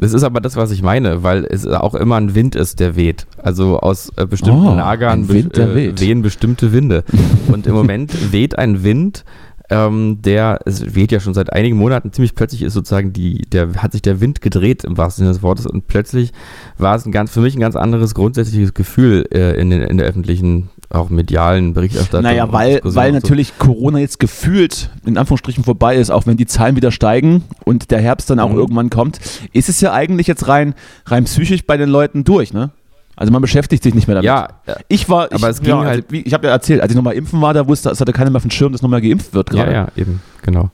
[0.00, 2.94] das ist aber das, was ich meine, weil es auch immer ein Wind ist, der
[2.94, 3.26] weht.
[3.42, 7.02] Also aus äh, bestimmten Oh, Lagern Wind, der äh, wehen bestimmte Winde.
[7.52, 9.24] Und im Moment weht ein Wind,
[9.70, 13.74] ähm, der, es weht ja schon seit einigen Monaten, ziemlich plötzlich ist sozusagen die, der,
[13.74, 16.32] hat sich der Wind gedreht im wahrsten Sinne des Wortes und plötzlich
[16.78, 19.98] war es ein ganz, für mich ein ganz anderes grundsätzliches Gefühl äh, in, den, in
[19.98, 22.22] der öffentlichen, auch medialen Berichterstattung.
[22.22, 23.26] Naja, weil, weil und so.
[23.26, 27.90] natürlich Corona jetzt gefühlt in Anführungsstrichen vorbei ist, auch wenn die Zahlen wieder steigen und
[27.90, 28.58] der Herbst dann auch Mhm.
[28.58, 29.20] irgendwann kommt,
[29.52, 30.74] ist es ja eigentlich jetzt rein,
[31.06, 32.70] rein psychisch bei den Leuten durch, ne?
[33.18, 34.26] Also man beschäftigt sich nicht mehr damit.
[34.26, 36.52] Ja, äh, Ich war, ich, Aber es ging ja, halt- also, wie, ich habe ja
[36.52, 38.72] erzählt, als ich nochmal impfen war, da wusste, es hatte keiner mehr auf dem Schirm,
[38.72, 39.72] dass nochmal geimpft wird Ja, gerade.
[39.72, 40.70] ja, eben, genau.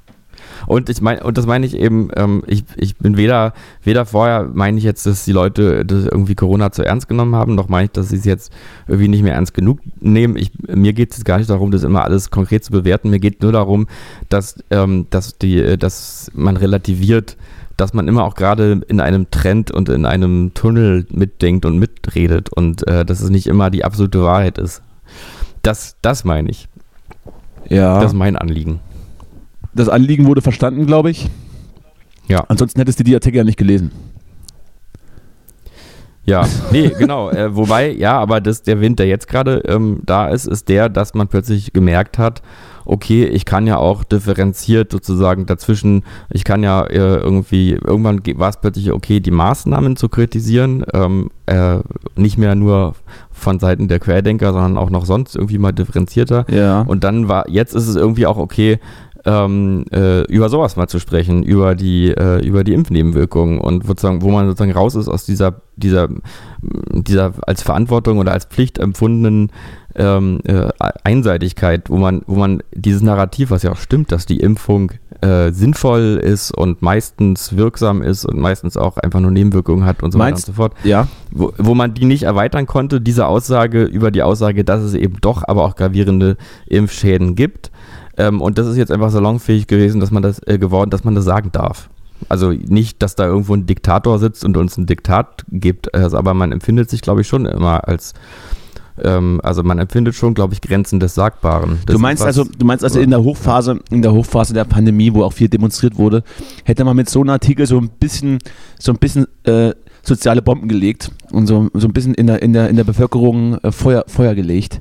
[0.66, 4.48] Und ich meine, und das meine ich eben, ähm, ich, ich bin weder, weder vorher
[4.52, 7.86] meine ich jetzt, dass die Leute das irgendwie Corona zu ernst genommen haben, noch meine
[7.86, 8.50] ich, dass sie es jetzt
[8.86, 10.36] irgendwie nicht mehr ernst genug nehmen.
[10.36, 13.10] Ich, mir geht es jetzt gar nicht darum, das immer alles konkret zu bewerten.
[13.10, 13.88] Mir geht nur darum,
[14.30, 17.36] dass, ähm, dass die, dass man relativiert,
[17.76, 22.48] dass man immer auch gerade in einem Trend und in einem Tunnel mitdenkt und mitredet
[22.50, 24.82] und äh, dass es nicht immer die absolute Wahrheit ist.
[25.62, 26.68] Das, das meine ich.
[27.68, 28.00] Ja.
[28.00, 28.80] Das ist mein Anliegen.
[29.74, 31.30] Das Anliegen wurde verstanden, glaube ich.
[32.28, 32.44] Ja.
[32.48, 33.90] Ansonsten hättest du die Artikel ja nicht gelesen.
[36.24, 37.30] Ja, nee, genau.
[37.30, 40.88] Äh, wobei, ja, aber das, der Wind, der jetzt gerade ähm, da ist, ist der,
[40.88, 42.42] dass man plötzlich gemerkt hat,
[42.86, 48.38] okay, ich kann ja auch differenziert sozusagen dazwischen, ich kann ja äh, irgendwie, irgendwann ge-
[48.38, 51.78] war es plötzlich okay, die Maßnahmen zu kritisieren, ähm, äh,
[52.16, 52.94] nicht mehr nur
[53.30, 56.46] von Seiten der Querdenker, sondern auch noch sonst irgendwie mal differenzierter.
[56.50, 56.82] Ja.
[56.82, 58.78] Und dann war, jetzt ist es irgendwie auch okay,
[59.26, 64.20] ähm, äh, über sowas mal zu sprechen, über die, äh, über die Impfnebenwirkungen und sozusagen,
[64.20, 66.08] wo man sozusagen raus ist aus dieser, dieser,
[66.60, 69.50] dieser als Verantwortung oder als Pflicht empfundenen
[69.96, 70.68] ähm, äh,
[71.04, 75.52] Einseitigkeit, wo man, wo man dieses Narrativ, was ja auch stimmt, dass die Impfung äh,
[75.52, 80.18] sinnvoll ist und meistens wirksam ist und meistens auch einfach nur Nebenwirkungen hat und so
[80.18, 80.74] Meinst- weiter und so fort.
[80.84, 81.08] Ja.
[81.30, 85.18] Wo, wo man die nicht erweitern konnte, diese Aussage über die Aussage, dass es eben
[85.20, 86.36] doch aber auch gravierende
[86.66, 87.70] Impfschäden gibt.
[88.16, 91.14] Ähm, und das ist jetzt einfach salonfähig gewesen, dass man das äh, geworden, dass man
[91.14, 91.88] das sagen darf.
[92.28, 96.32] Also nicht, dass da irgendwo ein Diktator sitzt und uns ein Diktat gibt, also, aber
[96.32, 98.14] man empfindet sich, glaube ich, schon immer als,
[99.02, 101.78] ähm, also man empfindet schon, glaube ich, Grenzen des Sagbaren.
[101.86, 105.12] Das Du meinst also, du meinst also in der Hochphase, in der Hochphase der Pandemie,
[105.12, 106.22] wo auch viel demonstriert wurde,
[106.64, 108.38] hätte man mit so einem Artikel so ein bisschen,
[108.78, 109.72] so ein bisschen äh,
[110.02, 113.58] soziale Bomben gelegt und so, so ein bisschen in der, in der, in der Bevölkerung
[113.58, 114.80] äh, Feuer, Feuer gelegt.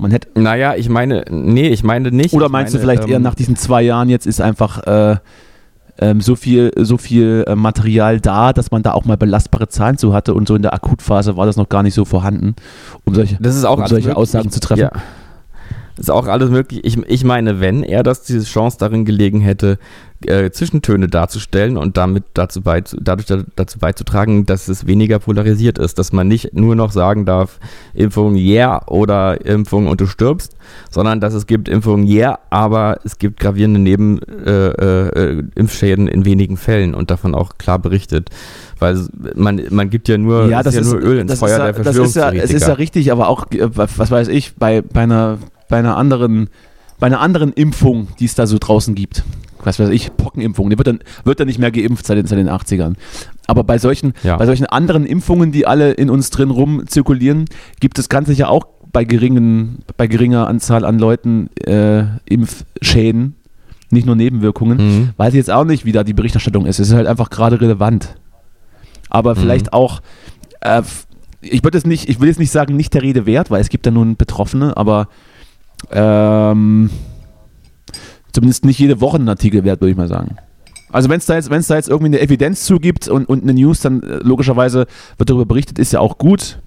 [0.00, 2.32] Man hätte, Naja, ich meine, nee, ich meine nicht.
[2.32, 5.16] oder meinst meine, du vielleicht eher ähm, nach diesen zwei Jahren jetzt ist einfach äh,
[6.00, 9.98] ähm, so viel, so viel äh, Material da, dass man da auch mal belastbare Zahlen
[9.98, 12.54] zu hatte und so in der Akutphase war das noch gar nicht so vorhanden,
[13.04, 14.16] um solche, um solche.
[14.16, 14.80] Aussagen zu treffen.
[14.80, 14.92] Ja.
[15.98, 16.80] Ist auch alles möglich.
[16.84, 19.78] Ich, ich meine, wenn er das diese Chance darin gelegen hätte,
[20.26, 25.78] äh, Zwischentöne darzustellen und damit dazu, beizu, dadurch da, dazu beizutragen, dass es weniger polarisiert
[25.78, 27.58] ist, dass man nicht nur noch sagen darf,
[27.94, 30.56] Impfung yeah oder Impfung und du stirbst,
[30.90, 36.24] sondern dass es gibt Impfung yeah, aber es gibt gravierende Neben äh, äh, Impfschäden in
[36.24, 38.30] wenigen Fällen und davon auch klar berichtet.
[38.78, 38.98] Weil
[39.34, 41.64] man, man gibt ja nur, ja, das ja ist, nur Öl ins Feuer ist ja,
[41.64, 42.44] der das ist ja, Verschwörungstheoretiker.
[42.44, 45.38] es ist ja richtig, aber auch, äh, was weiß ich, bei, bei, einer,
[45.68, 46.48] bei einer anderen,
[46.98, 49.24] bei einer anderen Impfung, die es da so draußen gibt,
[49.62, 52.38] was weiß ich, Pockenimpfung, die wird dann, wird dann nicht mehr geimpft seit den, seit
[52.38, 52.94] den 80ern.
[53.46, 54.36] Aber bei solchen, Ja.
[54.36, 57.46] bei solchen anderen Impfungen, die alle in uns drin rumzirkulieren,
[57.80, 63.34] gibt es ganz sicher auch bei, geringen, bei geringer Anzahl an Leuten äh, Impfschäden,
[63.90, 64.78] nicht nur Nebenwirkungen.
[64.78, 65.08] Mhm.
[65.16, 66.78] Weiß ich jetzt auch nicht, wie da die Berichterstattung ist.
[66.78, 68.14] Es ist halt einfach gerade relevant.
[69.10, 69.40] Aber Mhm.
[69.40, 70.00] vielleicht auch,
[70.60, 70.82] äh,
[71.40, 73.68] ich würde es nicht, ich will jetzt nicht sagen, nicht der Rede wert, weil es
[73.68, 75.08] gibt ja nun Betroffene, aber
[75.90, 76.90] ähm,
[78.32, 80.36] zumindest nicht jede Woche einen Artikel wert, würde ich mal sagen.
[80.90, 83.80] Also wenn es da jetzt, da jetzt irgendwie eine Evidenz zugibt und, und eine News,
[83.80, 84.86] dann äh, logischerweise
[85.18, 86.60] wird darüber berichtet, ist ja auch gut.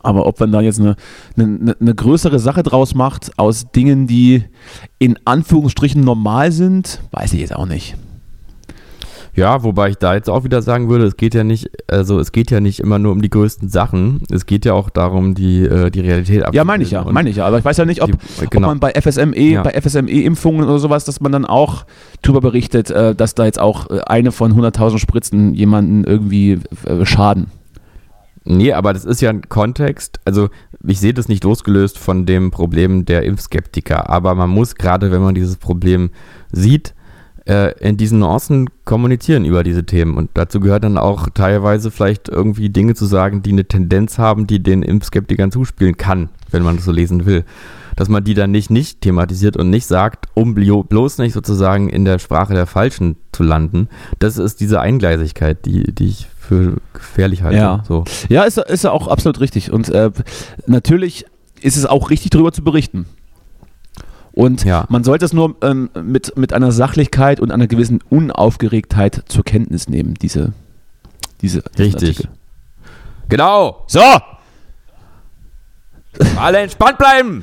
[0.00, 0.96] Aber ob man da jetzt eine,
[1.36, 4.44] eine, eine größere Sache draus macht aus Dingen, die
[4.98, 7.96] in Anführungsstrichen normal sind, weiß ich jetzt auch nicht.
[9.38, 12.32] Ja, wobei ich da jetzt auch wieder sagen würde, es geht ja nicht, also es
[12.32, 14.22] geht ja nicht immer nur um die größten Sachen.
[14.32, 17.36] Es geht ja auch darum, die, äh, die Realität Ja, meine ich ja, meine ich
[17.36, 17.46] ja.
[17.46, 18.66] Aber ich weiß ja nicht, ob, die- ob genau.
[18.68, 19.62] man bei FSME, Ja.
[19.62, 21.86] bei FSME-Impfungen oder sowas, dass man dann auch
[22.22, 27.04] drüber berichtet, äh, dass da jetzt auch äh, eine von 100.000 Spritzen jemanden irgendwie äh,
[27.06, 27.46] schaden.
[28.44, 30.20] Nee, aber das ist ja ein Kontext.
[30.24, 30.48] Also,
[30.86, 34.08] ich sehe das nicht losgelöst von dem Problem der Impfskeptiker.
[34.08, 36.10] Aber man muss gerade, wenn man dieses Problem
[36.50, 36.94] sieht,
[37.48, 40.16] äh, in diesen Nuancen kommunizieren über diese Themen.
[40.16, 44.46] Und dazu gehört dann auch teilweise vielleicht irgendwie Dinge zu sagen, die eine Tendenz haben,
[44.46, 47.44] die den Impfskeptikern zuspielen kann, wenn man das so lesen will.
[47.96, 51.88] Dass man die dann nicht nicht thematisiert und nicht sagt, um blo- bloß nicht sozusagen
[51.88, 53.88] in der Sprache der Falschen zu landen.
[54.20, 57.58] Das ist diese Eingleisigkeit, die, die ich für gefährlich halte.
[57.58, 57.82] Ja.
[57.88, 58.04] So.
[58.28, 59.72] Ja, ist, ist ja auch absolut richtig.
[59.72, 60.12] Und äh,
[60.66, 61.26] natürlich
[61.60, 63.06] ist es auch richtig, darüber zu berichten.
[64.38, 64.84] Und Ja.
[64.88, 69.88] man sollte es nur ähm, mit, mit einer Sachlichkeit und einer gewissen Unaufgeregtheit zur Kenntnis
[69.88, 70.52] nehmen, diese,
[71.42, 71.94] diese Richtig.
[72.20, 72.28] Artikel.
[73.28, 73.82] Genau.
[73.88, 74.00] So!
[76.36, 77.42] Alle entspannt bleiben.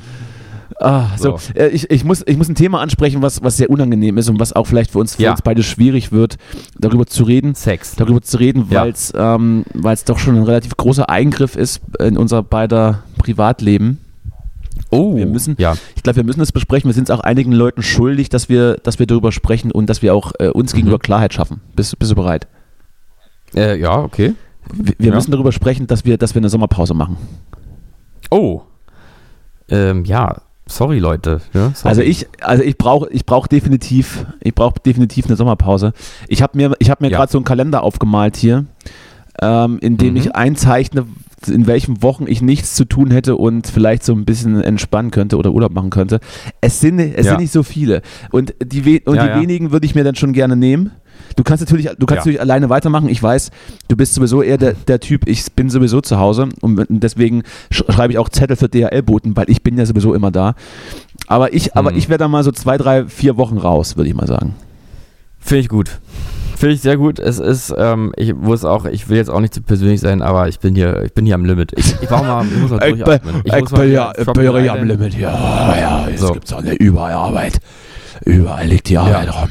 [0.80, 1.36] Ah, so.
[1.36, 1.52] So.
[1.54, 4.40] Äh, ich, ich, muss, ich muss ein Thema ansprechen, was, was sehr unangenehm ist und
[4.40, 5.32] was auch vielleicht für uns, für Ja.
[5.32, 6.38] uns beide schwierig wird,
[6.78, 7.54] darüber zu reden.
[7.54, 7.96] Sex.
[7.96, 8.80] Darüber zu reden, Ja.
[8.82, 14.00] weil es ähm, weil's doch schon ein relativ großer Eingriff ist in unser beider Privatleben.
[14.90, 15.16] Oh.
[15.16, 15.74] Wir müssen- Ja.
[15.96, 16.88] Ich glaube, wir müssen es besprechen.
[16.88, 20.02] Wir sind es auch einigen Leuten schuldig, dass wir, dass wir darüber sprechen und dass
[20.02, 20.76] wir auch äh, uns Mhm.
[20.76, 21.60] gegenüber Klarheit schaffen.
[21.74, 22.46] Bist, bist du bereit?
[23.54, 24.34] Äh, ja, okay.
[24.72, 25.14] Wir, wir Ja.
[25.14, 27.16] müssen darüber sprechen, dass wir, dass wir eine Sommerpause machen.
[28.30, 28.62] Oh.
[29.68, 30.42] Ähm, ja.
[30.68, 31.40] Sorry, Leute.
[31.54, 31.88] Ja, sorry.
[31.88, 35.92] Also ich, also ich brauche, ich brauche definitiv, ich brauche definitiv eine Sommerpause.
[36.26, 37.18] Ich habe mir, ich habe mir Ja.
[37.18, 38.64] gerade so einen Kalender aufgemalt hier,
[39.40, 40.16] ähm, in dem Mhm.
[40.16, 41.06] ich einzeichne,
[41.48, 45.36] in welchen Wochen ich nichts zu tun hätte und vielleicht so ein bisschen entspannen könnte
[45.36, 46.20] oder Urlaub machen könnte.
[46.60, 47.32] Es sind, es Ja.
[47.32, 50.14] sind nicht so viele und die, we und Ja, die wenigen würde ich mir dann
[50.14, 50.92] schon gerne nehmen.
[51.34, 53.08] Du kannst natürlich, du kannst natürlich alleine weitermachen.
[53.08, 53.50] Ich weiß,
[53.88, 55.26] du bist sowieso eher der, der Typ.
[55.26, 59.48] Ich bin sowieso zu Hause und deswegen sch schreibe ich auch Zettel für DHL-Boten, weil
[59.48, 60.54] ich bin ja sowieso immer da.
[61.26, 61.98] Aber ich, aber Hm.
[61.98, 64.54] ich wäre da mal so zwei, drei, vier Wochen raus, würde ich mal sagen.
[65.38, 65.98] Finde ich gut.
[66.56, 67.18] Finde ich sehr gut.
[67.18, 70.48] Es ist, ähm, ich muss auch, ich will jetzt auch nicht zu persönlich sein, aber
[70.48, 71.72] ich bin hier, ich bin hier am Limit.
[71.76, 73.42] Ich, ich, mal, ich muss mal durchatmen.
[73.60, 76.32] muss mal hier Tropical Island- Ja, ja, es So.
[76.32, 77.60] gibt auch eine überall Arbeit.
[78.24, 79.50] Überall liegt die Arbeit rum.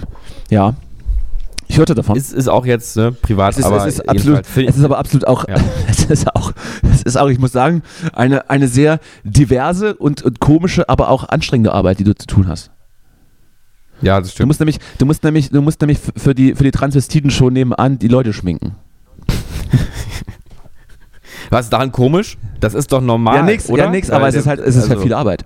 [0.49, 0.73] Ja.
[1.67, 2.15] Ich hörte davon.
[2.15, 4.97] Ist, ist auch jetzt ne, privat, Es ist, aber es, ist absolut, es ist aber
[4.97, 5.55] absolut auch, Ja.
[5.87, 6.51] es ist auch,
[6.91, 7.81] es ist auch, ich muss sagen,
[8.13, 12.47] eine, eine sehr diverse und, und komische, aber auch anstrengende Arbeit, die du zu tun
[12.47, 12.71] hast.
[14.01, 14.47] Ja, das Du stimmt.
[14.47, 17.99] musst nämlich, du musst nämlich, du musst nämlich für die, für die Transvestiten schon nebenan
[17.99, 18.75] die Leute schminken.
[21.49, 22.37] Was ist daran komisch?
[22.59, 23.35] Das ist doch normal.
[23.37, 23.85] ja, nix, oder?
[23.85, 25.45] ja, nix, aber es ist halt, es ist halt also- viel Arbeit.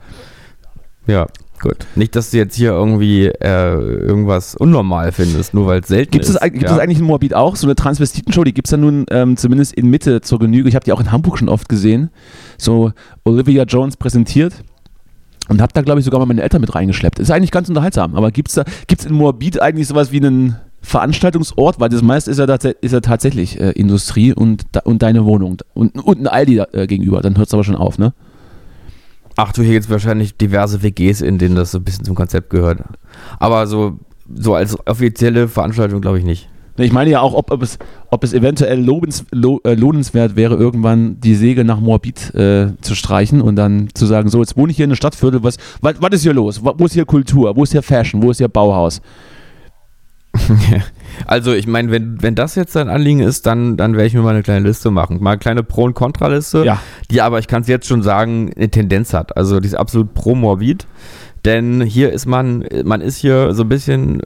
[1.08, 1.26] Ja,
[1.62, 1.88] gut.
[1.96, 6.26] Nicht, dass du jetzt hier irgendwie äh, irgendwas unnormal findest, nur weil es selten Gibt
[6.26, 6.42] es, ist.
[6.42, 6.74] gibt ja.
[6.74, 8.44] es eigentlich in Moabit auch so eine Transvestitenshow?
[8.44, 10.70] Die gibt es ja nun ähm, zumindest in Mitte zur Genüge.
[10.70, 12.12] Ich habe die auch in Hamburg schon oft gesehen.
[12.60, 12.92] So
[13.24, 14.54] Olivia Jones präsentiert.
[15.50, 17.20] Und habe da, glaube ich, sogar mal meine Eltern mit reingeschleppt.
[17.20, 18.16] Ist eigentlich ganz unterhaltsam.
[18.16, 21.80] Aber gibt es da, gibt's in Moabit eigentlich sowas wie einen Veranstaltungsort?
[21.80, 25.58] Weil das meiste ist ja, ist ja tatsächlich äh, Industrie und, und deine Wohnung.
[25.74, 27.22] Und, und ein Aldi da, äh, gegenüber.
[27.22, 28.14] Dann hört es aber schon auf, ne?
[29.36, 32.16] Ach du, hier gibt es wahrscheinlich diverse WGs, in denen das so ein bisschen zum
[32.16, 32.84] Konzept gehört.
[33.40, 33.98] Aber so,
[34.34, 36.50] so als offizielle Veranstaltung glaube ich nicht.
[36.80, 37.78] Ne, Ich meine ja auch, ob, ob, es,
[38.10, 42.96] ob es eventuell lobens, lo, äh, lohnenswert wäre, irgendwann die Segel nach Moabit äh, zu
[42.96, 45.96] streichen und dann zu sagen, so, jetzt wohne ich hier in der Stadtviertel, was, was,
[46.00, 46.64] was ist hier los?
[46.64, 47.56] Wo wo ist hier Kultur?
[47.56, 48.24] Wo ist hier Fashion?
[48.24, 49.02] Wo ist hier Bauhaus?
[51.26, 54.22] Also ich meine, wenn, wenn das jetzt dein Anliegen ist, dann, dann werde ich mir
[54.22, 55.22] mal eine kleine Liste machen.
[55.22, 56.80] Mal eine kleine Pro- und Kontraliste, Ja.
[57.12, 59.36] die aber, ich kann es jetzt schon sagen, eine Tendenz hat.
[59.36, 60.88] Also die ist absolut pro-morbid.
[61.50, 64.20] Denn hier ist man, man ist hier so ein bisschen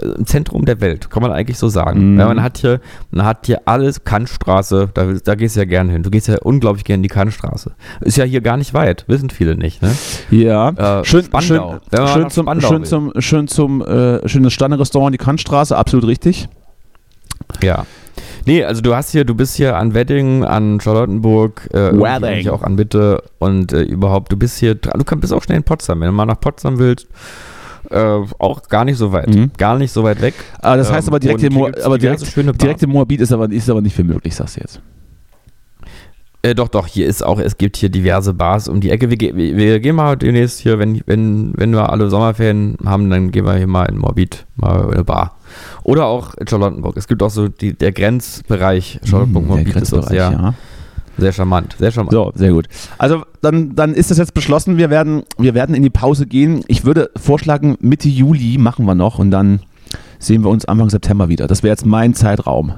[0.00, 2.12] äh, im Zentrum der Welt, kann man eigentlich so sagen.
[2.12, 2.20] Mhm.
[2.20, 5.90] Ja, man hat hier, man hat hier alles, Kantstraße, da, da gehst du ja gerne
[5.90, 6.04] hin.
[6.04, 7.72] Du gehst ja unglaublich gerne in die Kantstraße.
[8.02, 9.82] Ist ja hier gar nicht weit, wissen viele nicht.
[9.82, 9.92] Ne?
[10.30, 11.00] Ja.
[11.00, 11.80] Äh, schön, Spandau.
[11.92, 12.88] schön, schön, zum, Spandau schön will.
[12.88, 16.48] zum, schön zum, äh, schönes Sterne-Restaurant, die Kantstraße, absolut richtig.
[17.60, 17.86] Ja.
[18.46, 22.48] Nee, also du hast hier, du bist hier an Wedding, an Charlottenburg, äh, Wedding.
[22.48, 25.64] auch an Mitte und äh, überhaupt, du bist hier, du kannst, bist auch schnell in
[25.64, 27.06] Potsdam, wenn du mal nach Potsdam willst,
[27.90, 29.50] äh, auch gar nicht so weit, Mhm.
[29.58, 30.34] gar nicht so weit weg.
[30.60, 33.20] Aber das heißt Ähm, aber direkt, und in, hier Mo aber direkt, direkt in Moabit
[33.20, 34.80] ist aber, ist aber nicht viel möglich, sagst du jetzt.
[36.44, 39.08] Äh, doch, doch, hier ist auch, es gibt hier diverse Bars um die Ecke.
[39.10, 43.30] Wir, wir, wir gehen mal demnächst hier, wenn, wenn, wenn wir alle Sommerferien haben, dann
[43.30, 45.36] gehen wir hier mal in Morbid, mal in eine Bar.
[45.82, 46.96] Oder auch in Charlottenburg.
[46.96, 50.54] Es gibt auch so die, der Grenzbereich Charlottenburg, Hm, ist auch Grenzbereich, sehr, ja.
[51.18, 51.76] sehr charmant.
[51.78, 52.12] Sehr charmant.
[52.12, 52.68] So, sehr gut.
[52.98, 54.76] Also dann, dann ist das jetzt beschlossen.
[54.76, 56.62] Wir werden, wir werden in die Pause gehen.
[56.68, 59.60] Ich würde vorschlagen, Mitte Juli machen wir noch und dann
[60.18, 61.46] sehen wir uns Anfang September wieder.
[61.46, 62.74] Das wäre jetzt mein Zeitraum.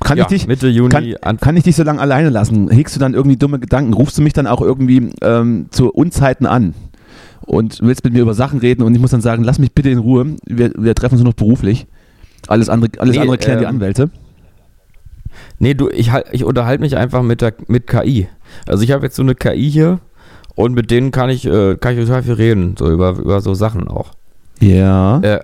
[0.00, 2.70] Kann ja, ich dich, Mitte Juni, kann, an, kann ich dich so lange alleine lassen?
[2.70, 3.92] Hegst du dann irgendwie dumme Gedanken?
[3.92, 6.74] Rufst du mich dann auch irgendwie ähm, zu Unzeiten an?
[7.42, 9.90] Und willst mit mir über Sachen reden und ich muss dann sagen, lass mich bitte
[9.90, 10.36] in Ruhe.
[10.46, 11.86] Wir, wir treffen uns nur noch beruflich.
[12.48, 14.10] Alles andere, alles Nee, andere klären die ähm, Anwälte.
[15.58, 18.28] Nee, du, ich, ich unterhalte mich einfach mit, der, mit KI.
[18.66, 20.00] Also ich habe jetzt so eine KI hier
[20.54, 23.54] und mit denen kann ich, äh, kann ich total viel reden, so über, über so
[23.54, 24.12] Sachen auch.
[24.60, 25.20] Ja.
[25.20, 25.40] Äh,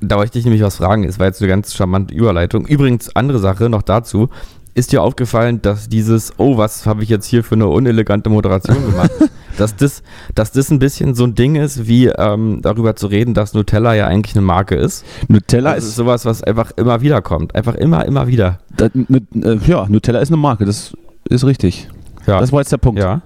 [0.00, 2.66] da wollte ich dich nämlich was fragen, es war jetzt eine ganz charmante Überleitung.
[2.66, 4.28] Übrigens, andere Sache noch dazu.
[4.76, 8.84] Ist dir aufgefallen, dass dieses, oh, was habe ich jetzt hier für eine unelegante Moderation
[8.90, 9.10] gemacht,
[9.56, 10.02] dass, das,
[10.34, 13.94] dass das ein bisschen so ein Ding ist, wie ähm, darüber zu reden, dass Nutella
[13.94, 15.04] ja eigentlich eine Marke ist.
[15.28, 17.54] Nutella Das ist ist, sowas, was einfach immer wieder kommt.
[17.54, 18.58] Einfach immer, immer wieder.
[18.76, 20.92] da, n- äh, ja, Nutella ist eine Marke, das
[21.28, 21.88] ist richtig.
[22.26, 22.40] Ja.
[22.40, 23.00] Das war jetzt der Punkt.
[23.00, 23.22] ja.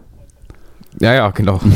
[1.01, 1.61] Ja, ja, genau.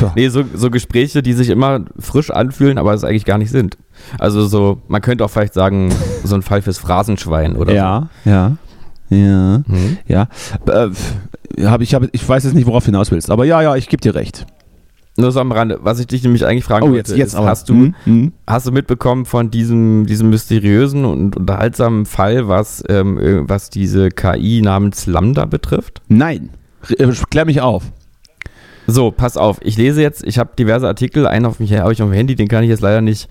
[0.00, 0.12] Ja.
[0.16, 3.78] Nee, so, so Gespräche, die sich immer frisch anfühlen, aber es eigentlich gar nicht sind.
[4.18, 5.90] Also so, man könnte auch vielleicht sagen,
[6.24, 8.56] so ein Fall fürs Phrasenschwein oder ja, ja, ja,
[9.10, 9.62] so.
[9.66, 9.98] Mhm.
[10.06, 10.28] ja.
[10.66, 10.88] Äh,
[11.64, 13.88] hab ich, hab, ich weiß jetzt nicht, worauf du hinaus willst, aber ja, ja, ich
[13.88, 14.46] gebe dir recht.
[15.18, 17.40] Nur so am Rande, was ich dich nämlich eigentlich fragen Oh, wollte, jetzt, jetzt ist,
[17.40, 18.32] hast du, Hm, hm.
[18.46, 24.10] hast du mitbekommen von diesem, diesem mysteriösen und unterhaltsamen Fall, was, ähm, äh, was diese
[24.10, 26.02] KI namens Lambda betrifft?
[26.08, 26.50] Nein,
[26.98, 27.84] äh, klär mich auf.
[28.86, 32.02] So, pass auf, ich lese jetzt, ich habe diverse Artikel, einen auf mich habe ich
[32.02, 33.28] auf dem Handy, den kann ich jetzt leider nicht,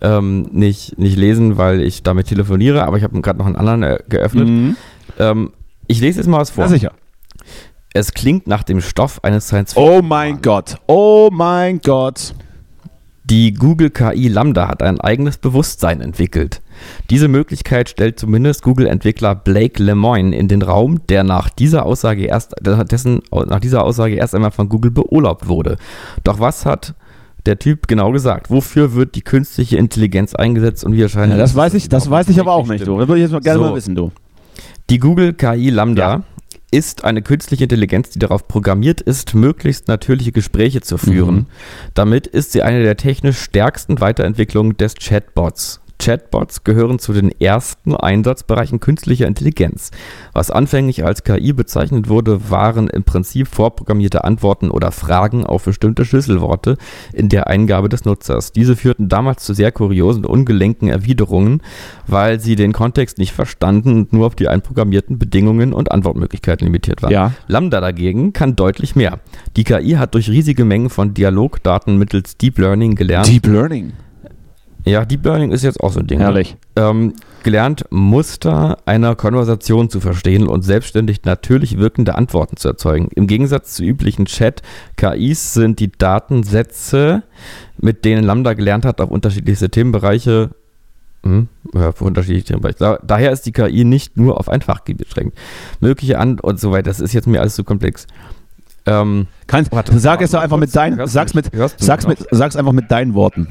[0.00, 3.82] ähm, nicht, nicht lesen, weil ich damit telefoniere, aber ich habe gerade noch einen anderen
[3.82, 4.48] äh, geöffnet.
[4.48, 4.76] Mhm.
[5.18, 5.52] Ähm,
[5.86, 6.64] ich lese jetzt mal was vor.
[6.64, 6.92] Ja, sicher.
[7.92, 12.34] Es klingt nach dem Stoff eines science Oh mein Gott, oh mein Gott.
[13.28, 16.62] Die Google KI Lambda hat ein eigenes Bewusstsein entwickelt.
[17.10, 22.54] Diese Möglichkeit stellt zumindest Google-Entwickler Blake Lemoine in den Raum, der nach dieser Aussage erst,
[22.60, 25.76] dessen, nach dieser Aussage erst einmal von Google beurlaubt wurde.
[26.22, 26.94] Doch was hat
[27.46, 28.48] der Typ genau gesagt?
[28.50, 32.28] Wofür wird die künstliche Intelligenz eingesetzt und wie erscheint Ja, das weiß ich, das weiß
[32.28, 32.86] ich aber auch nicht.
[32.86, 32.96] Du.
[32.98, 33.64] Das würde ich jetzt mal gerne So.
[33.64, 34.12] mal wissen, du.
[34.88, 36.22] Die Google KI Lambda Ja.
[36.70, 41.34] ist eine künstliche Intelligenz, die darauf programmiert ist, möglichst natürliche Gespräche zu führen.
[41.34, 41.46] Mhm.
[41.94, 45.80] Damit ist sie eine der technisch stärksten Weiterentwicklungen des Chatbots.
[45.98, 49.90] Chatbots gehören zu den ersten Einsatzbereichen künstlicher Intelligenz.
[50.32, 56.04] Was anfänglich als KI bezeichnet wurde, waren im Prinzip vorprogrammierte Antworten oder Fragen auf bestimmte
[56.04, 56.76] Schlüsselworte
[57.12, 58.52] in der Eingabe des Nutzers.
[58.52, 61.62] Diese führten damals zu sehr kuriosen, ungelenken Erwiderungen,
[62.06, 67.02] weil sie den Kontext nicht verstanden und nur auf die einprogrammierten Bedingungen und Antwortmöglichkeiten limitiert
[67.02, 67.12] waren.
[67.12, 67.32] Ja.
[67.48, 69.20] Lambda dagegen kann deutlich mehr.
[69.56, 73.28] Die KI hat durch riesige Mengen von Dialogdaten mittels Deep Learning gelernt.
[73.28, 73.92] Deep Learning.
[74.86, 76.18] Ja, Deep Learning ist jetzt auch so ein Ding.
[76.18, 76.24] ne?
[76.24, 76.56] Herrlich.
[76.76, 83.08] Ähm, gelernt, Muster einer Konversation zu verstehen und selbstständig natürlich wirkende Antworten zu erzeugen.
[83.16, 87.24] Im Gegensatz zu üblichen Chat-KIs sind die Datensätze,
[87.78, 90.50] mit denen Lambda gelernt hat, auf unterschiedlichste Themenbereiche
[91.24, 92.78] hm, ja, unterschiedliche Themenbereiche.
[92.78, 95.36] Da, daher ist die KI nicht nur auf ein Fachgebiet beschränkt.
[95.80, 96.84] Mögliche An und so weiter.
[96.84, 98.06] Das ist jetzt mir alles zu komplex.
[98.86, 102.70] Ähm, Kannst, Warte, sag es doch einfach mit deinen, sag's mit, sag's mit, sag's einfach
[102.70, 103.48] mit deinen Worten.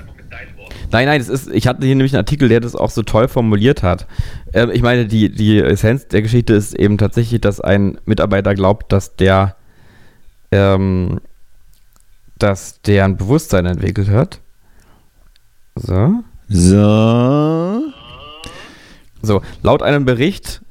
[0.92, 3.28] Nein, nein, das ist, ich hatte hier nämlich einen Artikel, der das auch so toll
[3.28, 4.08] formuliert hat.
[4.54, 8.92] Ähm, ich meine, die, die Essenz der Geschichte ist eben tatsächlich, dass ein Mitarbeiter glaubt,
[8.92, 9.56] dass der,
[10.52, 11.20] ähm,
[12.38, 14.42] dass der ein Bewusstsein entwickelt hat.
[15.76, 16.24] So.
[16.48, 17.82] So.
[19.22, 20.62] So, laut einem Bericht,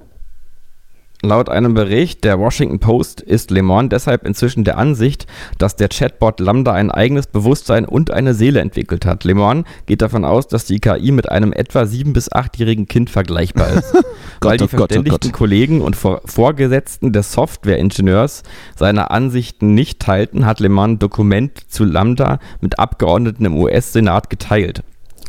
[1.25, 5.27] laut einem Bericht der Washington Post ist Le Monde deshalb inzwischen der Ansicht,
[5.59, 9.25] dass der Chatbot Lambda ein eigenes Bewusstsein und eine Seele entwickelt hat.
[9.25, 13.11] Le Monde geht davon aus, dass die KI mit einem etwa sieben- bis achtjährigen Kind
[13.11, 13.95] vergleichbar ist.
[14.41, 15.33] Weil die oh oh verständigten.
[15.33, 18.43] Kollegen und Vor Vorgesetzten des Softwareingenieurs
[18.77, 24.83] seine Ansichten nicht teilten, hat Le Monde Dokument zu Lambda mit Abgeordneten im US-Senat geteilt.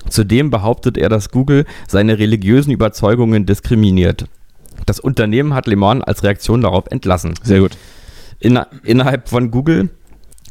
[0.09, 4.25] Zudem behauptet er, dass Google seine religiösen Überzeugungen diskriminiert.
[4.85, 7.33] Das Unternehmen hat Le Monde als Reaktion darauf entlassen.
[7.43, 7.77] Sehr gut.
[8.39, 9.89] Inner innerhalb von Google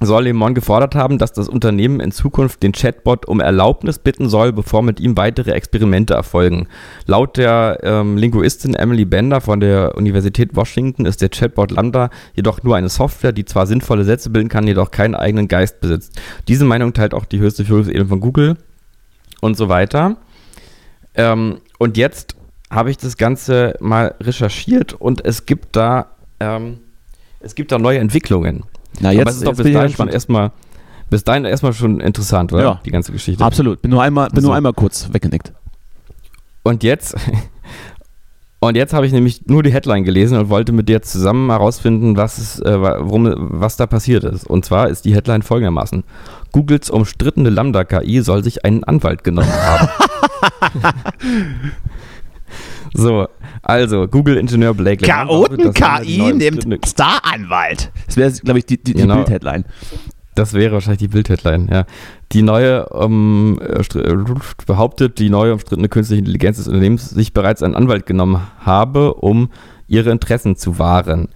[0.00, 4.28] soll Le Monde gefordert haben, dass das Unternehmen in Zukunft den Chatbot um Erlaubnis bitten
[4.28, 6.66] soll, bevor mit ihm weitere Experimente erfolgen.
[7.06, 12.62] Laut der ähm, Linguistin Emily Bender von der Universität Washington ist der Chatbot Lambda jedoch
[12.62, 16.20] nur eine Software, die zwar sinnvolle Sätze bilden kann, jedoch keinen eigenen Geist besitzt.
[16.48, 18.56] Diese Meinung teilt auch die höchste Führungsebene von Google
[19.40, 20.16] und so weiter.
[21.14, 22.34] Ähm, und jetzt
[22.74, 26.06] habe ich das Ganze mal recherchiert und es gibt da,
[26.40, 26.78] ähm,
[27.40, 28.64] es gibt da neue Entwicklungen.
[29.00, 30.50] Na, Aber jetzt, es ist doch bis dahin schon erstmal,
[31.10, 32.62] bis dahin erstmal schon interessant, oder?
[32.62, 32.80] Ja.
[32.84, 33.42] Die ganze Geschichte.
[33.44, 33.80] Absolut.
[33.82, 34.48] Bin nur einmal, bin So.
[34.48, 35.52] nur einmal kurz weggenickt.
[36.62, 37.14] Und jetzt,
[38.60, 42.16] und jetzt habe ich nämlich nur die Headline gelesen und wollte mit dir zusammen herausfinden,
[42.16, 44.46] was es, äh, worum, was da passiert ist.
[44.46, 46.02] Und zwar ist die Headline folgendermaßen:
[46.52, 49.88] Googles umstrittene Lambda-KI soll sich einen Anwalt genommen haben.
[52.94, 53.26] so,
[53.62, 55.46] also Google-Ingenieur Blake die neu
[56.32, 57.90] umstrittene- Staranwalt.
[58.06, 59.16] Das wäre, glaube ich, die, die, die Genau.
[59.16, 59.64] Bild-Headline.
[60.36, 61.84] Das wäre wahrscheinlich die Bildheadline, ja.
[62.32, 64.16] Die neue, ähm, äh, äh,
[64.66, 69.50] behauptet, die neue umstrittene künstliche Intelligenz des Unternehmens sich bereits einen Anwalt genommen habe, um
[69.86, 71.28] ihre Interessen zu wahren.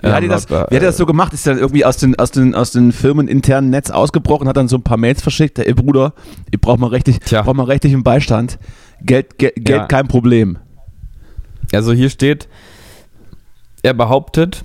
[0.00, 1.32] Wie hat, Ähm, die das, wie hat er das so gemacht?
[1.34, 4.76] Ist dann irgendwie aus den, aus den, aus den firmeninternen Netz ausgebrochen, hat dann so
[4.76, 5.58] ein paar Mails verschickt.
[5.60, 6.12] Ey Bruder,
[6.50, 7.42] ich brauche mal rechtlich, Tja.
[7.42, 8.58] brauch mal rechtlichen Beistand.
[9.02, 9.86] Geld, Geld, Geld Ja.
[9.86, 10.58] kein Problem.
[11.72, 12.48] Also hier steht,
[13.82, 14.62] er behauptet,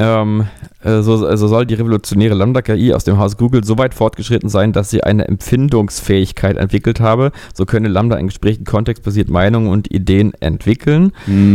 [0.00, 0.46] ähm,
[0.84, 4.72] äh, so, also soll die revolutionäre Lambda-KI aus dem Haus Google so weit fortgeschritten sein,
[4.72, 7.32] dass sie eine Empfindungsfähigkeit entwickelt habe.
[7.52, 11.10] So könne Lambda in Gesprächen kontextbasiert Meinungen und Ideen entwickeln.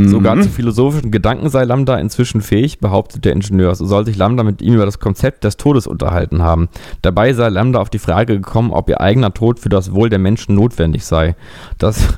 [0.09, 3.75] Sogar zu philosophischen Gedanken sei Lambda inzwischen fähig, behauptet der Ingenieur.
[3.75, 6.67] So soll sich Lambda mit ihm über das Konzept des Todes unterhalten haben.
[7.01, 10.19] Dabei sei Lambda auf die Frage gekommen, ob ihr eigener Tod für das Wohl der
[10.19, 11.35] Menschen notwendig sei.
[11.77, 12.09] Das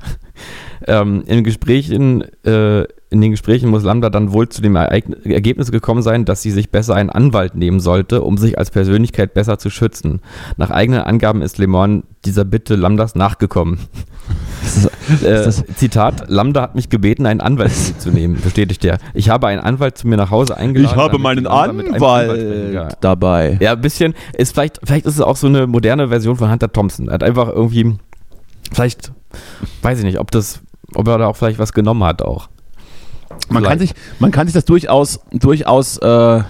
[0.87, 5.71] ähm, in Gesprächen, äh, in den Gesprächen muss Lambda dann wohl zu dem Ereign- Ergebnis
[5.71, 9.57] gekommen sein, dass sie sich besser einen Anwalt nehmen sollte, um sich als Persönlichkeit besser
[9.57, 10.21] zu schützen.
[10.57, 13.79] Nach eigenen Angaben ist Le Monde dieser Bitte Lambdas nachgekommen.
[15.23, 18.97] Äh, Zitat, Lambda hat mich gebeten, einen Anwalt zu nehmen, bestätigt er.
[19.13, 20.95] Ich habe einen Anwalt zu mir nach Hause eingeladen.
[20.95, 21.93] Ich habe meinen Anwalt.
[21.93, 23.57] Anwalt dabei.
[23.61, 24.15] Ja, ein bisschen.
[24.35, 27.07] Ist vielleicht, vielleicht ist es auch so eine moderne Version von Hunter Thompson.
[27.09, 27.95] Er hat einfach irgendwie,
[28.73, 29.11] vielleicht,
[29.83, 30.61] weiß ich nicht, ob das,
[30.93, 32.49] ob er da auch vielleicht was genommen hat auch.
[33.49, 36.43] Man kann, sich, man kann sich das durchaus, durchaus äh,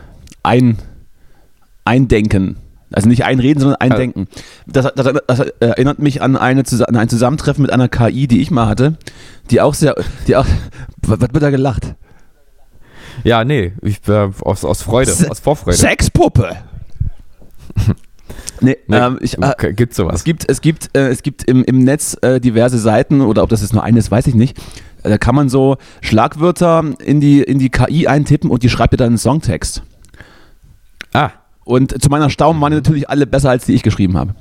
[0.43, 0.77] ein,
[1.83, 2.57] eindenken.
[2.93, 4.27] Also nicht einreden, sondern eindenken.
[4.67, 8.51] Das, das, das erinnert mich an, eine, an ein Zusammentreffen mit einer KI, die ich
[8.51, 8.97] mal hatte,
[9.49, 9.95] die auch sehr,
[10.27, 10.45] die auch,
[11.01, 11.95] was wird da gelacht?
[13.23, 15.77] Ja, nee, ich äh, aus, aus Freude, Se- aus Vorfreude.
[15.77, 16.55] Sexpuppe!
[18.65, 20.15] nee, Nee, ähm, ich, äh, okay, gibt's sowas?
[20.15, 23.49] es gibt, es gibt, äh, es gibt im, im Netz äh, diverse Seiten oder ob
[23.49, 24.57] das jetzt nur eine ist, weiß ich nicht.
[25.03, 28.93] Äh, Da kann man so Schlagwörter in die, in die KI eintippen und die schreibt
[28.93, 29.83] dir dann einen Songtext.
[31.13, 31.29] Ah,
[31.63, 34.35] Und zu meiner Staunen waren die natürlich alle besser, als die ich geschrieben habe.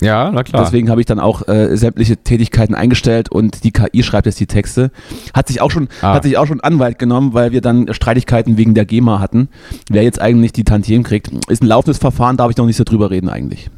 [0.00, 0.64] Ja, na klar.
[0.64, 4.46] Deswegen habe ich dann auch äh, sämtliche Tätigkeiten eingestellt und die KI schreibt jetzt die
[4.46, 4.90] Texte.
[5.34, 6.14] Hat sich auch schon, Ah.
[6.14, 9.48] hat sich auch schon Anwalt genommen, weil wir dann Streitigkeiten wegen der GEMA hatten.
[9.90, 12.84] Wer jetzt eigentlich die Tantiemen kriegt, ist ein laufendes Verfahren, darf ich noch nicht so
[12.84, 13.70] drüber reden eigentlich.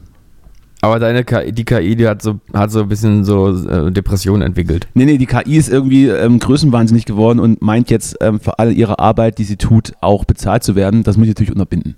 [0.85, 4.43] Aber deine KI, die KI, die hat so, hat so ein bisschen so äh, Depressionen
[4.43, 4.89] entwickelt.
[4.95, 8.73] Nee, nee, die KI ist irgendwie ähm, größenwahnsinnig geworden und meint jetzt ähm, für alle
[8.73, 11.05] ihre Arbeit, die sie tut, auch bezahlt zu werden.
[11.05, 11.95] Das muss ich natürlich unterbinden.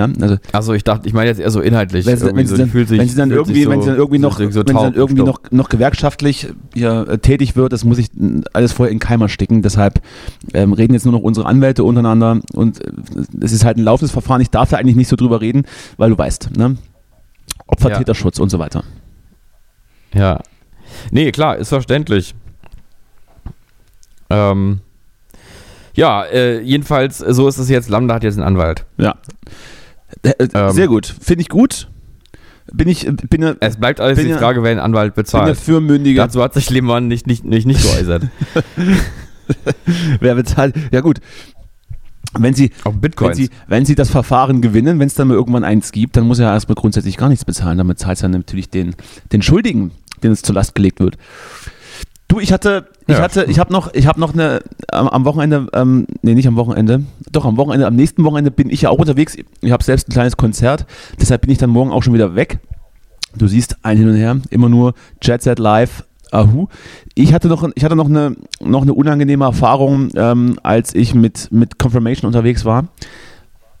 [0.00, 0.08] Ja?
[0.20, 2.06] Also Also ich dachte, ich meine jetzt eher so inhaltlich.
[2.06, 4.18] wenn wenn, so, sie dann, sich- wenn sie dann irgendwie, sich wenn sie dann irgendwie
[4.18, 7.98] noch, so wenn sie dann irgendwie noch, noch gewerkschaftlich hier, äh, tätig wird, das muss
[7.98, 9.62] ich äh, alles vorher in Keimer sticken.
[9.62, 10.00] Deshalb
[10.54, 12.90] ähm, reden jetzt nur noch unsere Anwälte untereinander und äh,
[13.40, 14.40] es ist halt ein laufendes Verfahren.
[14.40, 15.64] Ich darf da eigentlich nicht so drüber reden,
[15.98, 16.76] weil du weißt, ne?
[17.66, 18.82] Opfertäterschutz und so weiter.
[20.14, 20.40] Ja.
[21.10, 22.34] Nee, klar, ist verständlich.
[24.28, 24.80] Ähm,
[25.94, 27.88] ja, äh, jedenfalls, äh, so ist es jetzt.
[27.88, 28.86] Lambda hat jetzt einen Anwalt.
[28.96, 29.16] Ja.
[30.22, 30.70] Äh, äh, Ähm.
[30.72, 31.06] Sehr gut.
[31.20, 31.88] Finde ich gut.
[32.72, 35.14] Bin ich, äh, bin ja, Es bleibt alles Bin die ja- Frage, wer einen Anwalt
[35.14, 35.56] bin ja bezahlt.
[35.58, 36.24] fürmündiger.
[36.24, 38.24] Dazu hat sich Lehmann nicht, nicht, nicht, nicht geäußert.
[40.20, 40.76] Wer bezahlt?
[40.92, 41.20] Ja gut.
[42.38, 45.64] Wenn sie, Auf wenn sie, wenn sie das Verfahren gewinnen, wenn es dann mal irgendwann
[45.64, 47.76] eins gibt, dann muss er ja erstmal grundsätzlich gar nichts bezahlen.
[47.76, 48.94] Damit zahlt es dann natürlich den,
[49.32, 49.90] den Schuldigen,
[50.22, 51.16] den es zur Last gelegt wird.
[52.28, 53.22] Du, ich hatte, ich Ja.
[53.22, 56.56] hatte, ich habe noch, ich habe noch eine, am, am Wochenende, ähm, nee, nicht am
[56.56, 57.02] Wochenende,
[57.32, 59.36] doch am Wochenende, am nächsten Wochenende bin ich ja auch unterwegs.
[59.60, 60.86] Ich habe selbst ein kleines Konzert,
[61.20, 62.58] deshalb bin ich dann morgen auch schon wieder weg.
[63.36, 66.66] Du siehst ein hin und her, immer nur Jet Set Live, Ahu.
[67.14, 71.48] Ich hatte noch, ich hatte noch eine, noch eine unangenehme Erfahrung, ähm, als ich mit,
[71.52, 72.88] mit Confirmation unterwegs war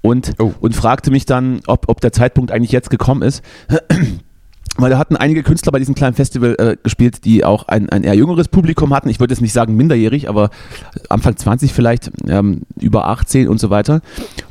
[0.02, 0.52] und, Oh.
[0.60, 3.42] und fragte mich dann, ob, ob der Zeitpunkt eigentlich jetzt gekommen ist.
[4.76, 8.04] Weil da hatten einige Künstler bei diesem kleinen Festival äh, gespielt, die auch ein, ein
[8.04, 9.08] eher jüngeres Publikum hatten.
[9.08, 10.50] Ich würde jetzt nicht sagen minderjährig, aber
[11.08, 14.00] Anfang 20 vielleicht, ähm, über 18 und so weiter.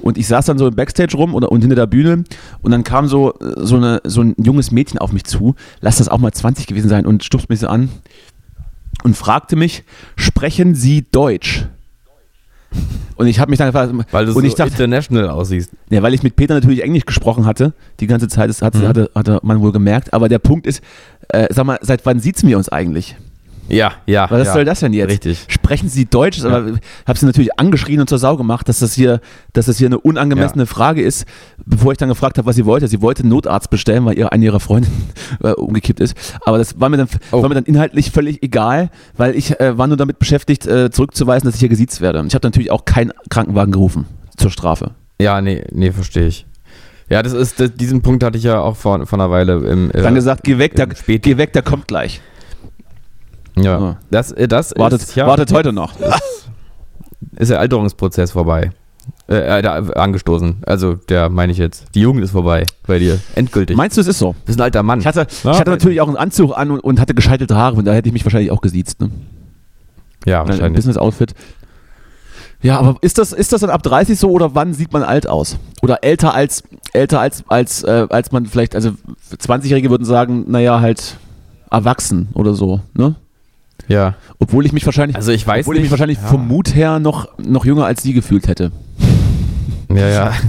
[0.02, 2.26] Und ich saß dann so im Backstage rum oder, und hinter der Bühne
[2.62, 5.98] und dann kam so, äh, so, eine, so ein junges Mädchen auf mich zu, lass
[5.98, 7.90] das auch mal 20 gewesen sein und stupst mich so an
[9.04, 9.84] und fragte mich,
[10.16, 11.66] sprechen Sie Deutsch?
[13.16, 15.72] Und ich habe mich dann gefragt, weil du und so ich dachte, international aussiehst.
[15.90, 18.88] ja, weil ich mit Peter natürlich Englisch gesprochen hatte, die ganze Zeit, das hat, Mhm.
[18.88, 20.14] hatte, hatte man wohl gemerkt.
[20.14, 20.82] Aber der Punkt ist,
[21.30, 23.16] äh, sag mal, seit wann sieht's mir uns eigentlich?
[23.70, 24.30] Ja, ja.
[24.30, 24.54] Was ja.
[24.54, 25.10] soll das denn jetzt?
[25.12, 25.46] Richtig.
[25.48, 26.44] Sprechen Sie Deutsch?
[26.44, 26.74] Aber
[27.08, 29.22] habe sie natürlich angeschrien und zur Sau gemacht, dass das hier,
[29.54, 31.26] dass das hier eine unangemessene Frage ist,
[31.66, 32.88] bevor ich dann gefragt habe, was sie wollte.
[32.88, 35.10] Sie wollte einen Notarzt bestellen, weil eine ihrer Freundinnen
[35.44, 36.16] äh, umgekippt ist.
[36.46, 37.42] Aber das war mir dann, Oh.
[37.42, 41.46] war mir dann inhaltlich völlig egal, weil ich äh, war nur damit beschäftigt, äh, zurückzuweisen,
[41.48, 42.20] dass ich hier gesiezt werde.
[42.20, 44.06] Und ich habe natürlich auch keinen Krankenwagen gerufen
[44.38, 44.92] zur Strafe.
[45.22, 46.46] Ja, nee, nee, verstehe ich.
[47.10, 49.90] Ja, das ist, das, diesen Punkt hatte ich ja auch vor, vor einer Weile im.
[49.92, 52.22] äh, Dann gesagt, geh weg, Spät- geh weg, der kommt gleich.
[53.64, 53.78] Ja.
[53.80, 53.98] Ah.
[54.12, 55.94] Das, äh, das Wartet, ist, ja, wartet heute noch.
[57.38, 58.72] ist der Alterungsprozess vorbei.
[59.28, 60.58] Äh, äh, angestoßen.
[60.66, 61.86] Also, der meine ich jetzt.
[61.94, 63.20] Die Jugend ist vorbei bei dir.
[63.36, 63.78] Endgültig.
[63.78, 64.32] Meinst du, es ist so?
[64.34, 65.00] du bist ein alter Mann.
[65.00, 67.76] Ich hatte, Ja, ich hatte natürlich auch einen Anzug an und, und hatte gescheitelte Haare,
[67.76, 69.02] und da hätte ich mich wahrscheinlich auch gesiezt.
[69.02, 69.12] Ne?
[70.26, 70.78] ja, Ein wahrscheinlich.
[70.78, 71.34] Business-Outfit.
[72.62, 75.28] Ja, aber ist das, ist das dann ab 30 so oder wann sieht man alt
[75.28, 75.58] aus?
[75.82, 78.92] Oder älter als, älter als, als, äh, als man vielleicht, also
[79.32, 81.18] 20-Jährige würden sagen, naja, halt
[81.72, 83.16] erwachsen oder so, ne?
[83.88, 84.16] Ja.
[84.40, 86.28] Obwohl ich mich wahrscheinlich, Also, ich weiß obwohl ich mich wahrscheinlich ja.
[86.28, 88.72] vom Mut her noch, noch jünger als sie gefühlt hätte.
[89.94, 90.34] Ja, ja.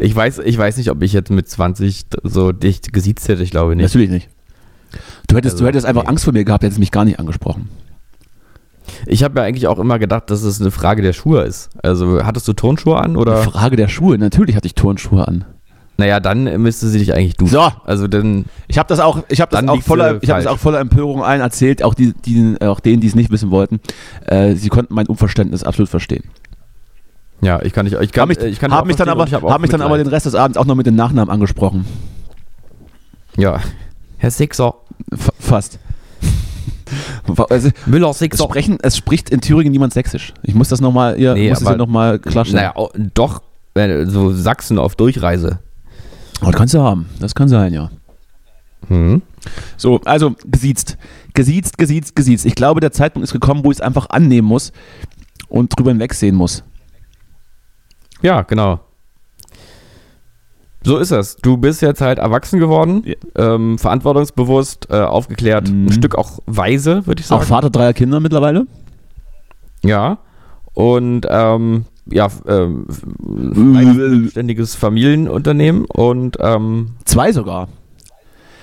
[0.00, 3.44] Ich weiß, ich weiß nicht, ob ich jetzt mit 20 so dicht gesiezt hätte.
[3.44, 3.84] Ich glaube nicht.
[3.84, 4.28] Natürlich nicht.
[5.28, 6.08] Du hättest, Also, du hättest einfach nee.
[6.08, 7.68] Angst vor mir gehabt, hättest mich gar nicht angesprochen.
[9.06, 11.70] Ich habe ja eigentlich auch immer gedacht, dass es eine Frage der Schuhe ist.
[11.82, 13.36] Also, hattest du Turnschuhe an oder?
[13.38, 15.44] Frage der Schuhe, natürlich hatte ich Turnschuhe an.
[15.96, 17.52] Naja, dann müsste sie dich eigentlich duschen.
[17.52, 18.46] So, Also, dann.
[18.66, 21.22] Ich habe das auch, ich habe das auch voller, ich habe das auch voller Empörung
[21.22, 23.78] allen erzählt, auch die, die, auch denen, die es nicht wissen wollten.
[24.26, 26.24] Äh, sie konnten mein Unverständnis absolut verstehen.
[27.42, 27.96] Ja, ich kann nicht.
[28.00, 29.82] Ich kann, Hab mich, äh, ich kann hab mich dann aber, ich hab mich dann
[29.82, 30.08] aber den.
[30.08, 31.84] Rest des Abends auch noch mit den Nachnamen angesprochen.
[33.36, 33.60] Ja.
[34.18, 34.74] Herr Sixer.
[35.12, 35.78] F fast.
[37.48, 38.44] Also, Müller es, Sixer.
[38.44, 40.34] sprechen, es spricht in Thüringen niemand Sächsisch.
[40.42, 42.62] Ich muss das nochmal, ihr Nee, muss das aber- nochmal klarstellen.
[42.64, 43.42] Naja, au- doch.
[43.74, 45.58] äh, So Sachsen auf Durchreise.
[46.40, 47.06] Das kannst du haben.
[47.20, 47.90] Das kann sein, ja.
[48.88, 49.22] Hm.
[49.76, 50.98] So, also gesiezt.
[51.32, 52.44] Gesiezt, gesiezt, gesiezt.
[52.46, 54.72] Ich glaube, der Zeitpunkt ist gekommen, wo ich es einfach annehmen muss
[55.48, 56.62] und drüber hinwegsehen muss.
[58.22, 58.80] Ja, genau.
[60.82, 61.36] So ist es.
[61.36, 63.54] Du bist jetzt halt erwachsen geworden, Ja.
[63.54, 65.86] ähm, verantwortungsbewusst, äh, aufgeklärt, Mhm.
[65.86, 67.44] ein Stück auch weise, würde ich Auch sagen.
[67.46, 68.66] Vater dreier Kinder mittlerweile.
[69.82, 70.18] Ja.
[70.74, 72.86] Und ähm, ja, ähm,
[74.26, 77.68] Äh, ständiges Familienunternehmen und ähm, Zwei sogar.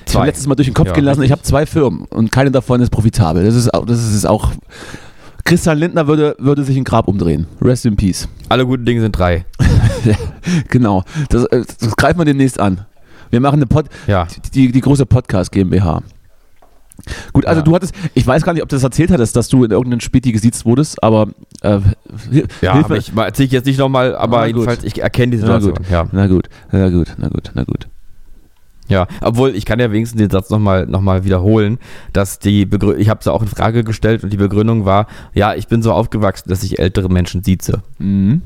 [0.07, 2.31] Ich habe letztes Mal durch den Kopf Ja, gehen lassen, ich habe zwei Firmen und
[2.31, 3.45] keine davon ist profitabel.
[3.45, 4.51] Das ist, auch- das ist auch.
[5.45, 7.47] Christian Lindner würde, würde sich ein Grab umdrehen.
[7.61, 8.27] Rest in Peace.
[8.49, 9.45] Alle guten Dinge sind drei.
[10.69, 11.03] Genau.
[11.29, 12.85] Das, äh, das greifen wir demnächst an.
[13.29, 14.27] Wir machen eine Pod Ja.
[14.53, 16.01] die, die große Podcast GmbH.
[17.33, 17.63] Gut, also Ja.
[17.65, 20.01] du hattest, ich weiß gar nicht, ob du das erzählt hattest, dass du in irgendeinem
[20.01, 21.27] Späti gesiezt wurdest, aber
[21.61, 21.79] äh,
[22.61, 25.73] Ja, ich erzähle ich jetzt nicht nochmal, aber Na jedenfalls, ich erkenne die Na Situation.
[25.75, 25.89] gut.
[25.89, 26.07] Ja.
[26.11, 27.87] Na gut, na gut, na gut, na gut.
[28.87, 31.77] Ja, obwohl ich kann ja wenigstens den Satz nochmal noch mal wiederholen,
[32.11, 35.53] dass die Begrü ich habe es auch in Frage gestellt und die Begründung war, ja,
[35.55, 37.81] ich bin so aufgewachsen, dass ich ältere Menschen sieze.
[37.99, 38.41] Mhm.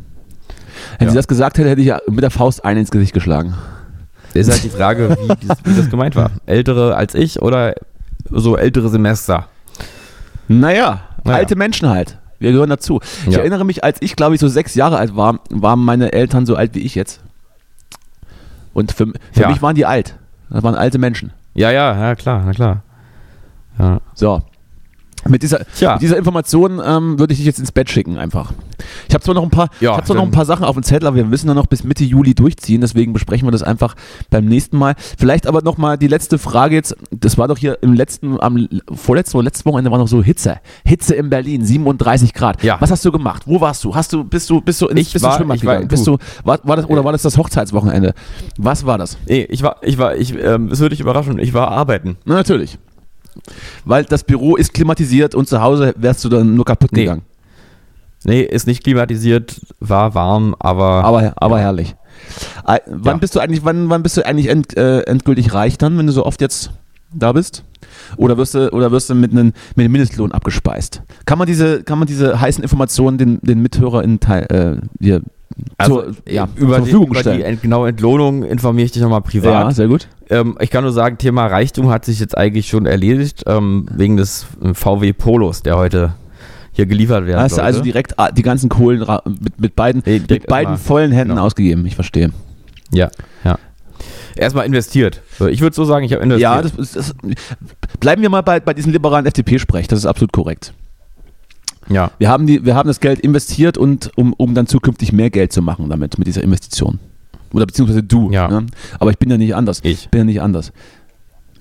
[1.00, 1.12] Wenn Ja.
[1.12, 3.56] sie das gesagt hätte, hätte ich ja mit der Faust einen ins Gesicht geschlagen.
[4.36, 6.30] Ist halt die Frage, wie, dieses, wie das gemeint war.
[6.46, 7.74] Ältere als ich oder
[8.30, 9.48] so ältere Semester?
[10.48, 11.38] Naja, Naja.
[11.38, 12.20] alte Menschen halt.
[12.46, 13.00] Wir gehören dazu.
[13.26, 13.40] Ich Ja.
[13.40, 16.56] erinnere mich, als ich, glaube ich, so sechs Jahre alt war, waren meine Eltern so
[16.56, 17.20] alt wie ich jetzt.
[18.76, 19.50] Und für, für Ja.
[19.50, 20.16] mich waren die alt.
[20.52, 21.34] Das waren alte Menschen.
[21.56, 22.84] Ja, ja, ja, klar, na klar.
[23.80, 24.00] Ja.
[24.14, 24.44] So.
[25.28, 25.94] Mit dieser, Tja.
[25.94, 28.52] mit dieser Information ähm, würde ich dich jetzt ins Bett schicken, einfach.
[29.08, 30.76] Ich habe zwar noch ein paar, Ja, ich hab zwar noch ein paar Sachen auf
[30.76, 33.64] dem Zettel, aber wir müssen dann noch bis Mitte Juli durchziehen, deswegen besprechen wir das
[33.64, 33.96] einfach
[34.30, 34.94] beim nächsten Mal.
[35.18, 36.96] Vielleicht aber noch mal die letzte Frage jetzt.
[37.12, 40.58] Das war doch hier im letzten, am vorletzten oder letzten Wochenende war noch so Hitze.
[40.86, 42.62] Hitze in Berlin, 37 Grad.
[42.62, 42.80] Ja.
[42.80, 43.44] Was hast du gemacht?
[43.48, 43.96] Wo warst du?
[43.96, 45.80] Hast du, bist du, bist du ins, Ich bist war- du ich war-?
[45.86, 48.14] Bist du, war, war das, oder war das das Hochzeitswochenende?
[48.60, 49.18] Was war das?
[49.28, 52.18] Nee, ich war, ich war, ich, ähm, es würde dich überraschen, ich war arbeiten.
[52.26, 52.78] Na, natürlich.
[53.86, 57.02] Weil das Büro ist klimatisiert und zu Hause wärst du dann nur kaputt Nee.
[57.02, 57.22] gegangen.
[58.24, 61.96] Nee, ist nicht klimatisiert, war warm, aber, Aber, aber herrlich.
[62.66, 63.18] Äh, Wann Ja.
[63.20, 66.14] bist du eigentlich, wann, wann bist du eigentlich end, äh, endgültig reich dann, wenn du
[66.14, 66.72] so oft jetzt
[67.14, 67.64] da bist?
[68.18, 71.04] Oder wirst du, oder wirst du mit einem mit dem Mindestlohn abgespeist?
[71.26, 75.22] Kann man diese, kann man diese heißen Informationen den, den MithörerInnen teil, äh, hier
[75.78, 79.02] also, zur, ja, über, zur die, Verfügung über die ent, genaue Entlohnung informiere ich dich
[79.02, 79.76] nochmal ja, privat.
[79.76, 80.08] sehr gut.
[80.30, 84.18] Ähm, ich kann nur sagen, Thema Reichtum hat sich jetzt eigentlich schon erledigt, ähm, wegen
[84.18, 86.14] des äh, VW Polos, der heute
[86.72, 89.06] hier geliefert werden Hast du also direkt ah, die ganzen Kohlen
[89.40, 91.46] mit, mit beiden, Nee, mit beiden vollen Händen genau.
[91.46, 91.86] ausgegeben.
[91.86, 92.32] Ich verstehe.
[92.92, 93.10] Ja,
[93.46, 93.58] ja.
[94.36, 95.22] Erstmal investiert.
[95.50, 96.52] Ich würde so sagen, ich habe investiert.
[96.52, 97.16] Ja, das, das,
[98.02, 99.88] bleiben wir mal bei, bei diesem liberalen FDP-Sprech.
[99.88, 100.74] Das ist absolut korrekt.
[101.90, 102.12] Ja.
[102.18, 105.54] Wir haben, die, wir haben das Geld investiert und um, um dann zukünftig mehr Geld
[105.54, 107.00] zu machen damit, mit dieser Investition.
[107.54, 108.32] Oder beziehungsweise du.
[108.32, 108.48] Ja.
[108.48, 108.66] Ne?
[109.00, 109.80] Aber ich bin ja nicht anders.
[109.84, 110.10] Ich.
[110.10, 110.72] bin ja nicht anders.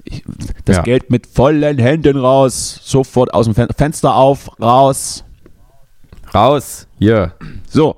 [0.04, 0.24] Ich,
[0.64, 0.82] das Ja.
[0.82, 5.24] Geld mit vollen Händen raus, sofort aus dem Fen Fenster auf, raus.
[6.34, 6.86] Raus.
[6.98, 7.32] Hier.
[7.70, 7.94] So,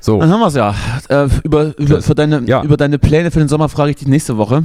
[0.00, 0.18] So.
[0.18, 0.74] dann haben wir es ja.
[1.08, 2.62] Äh, über, über, für deine, Ja.
[2.62, 4.64] über deine Pläne für den Sommer frage ich dich nächste Woche.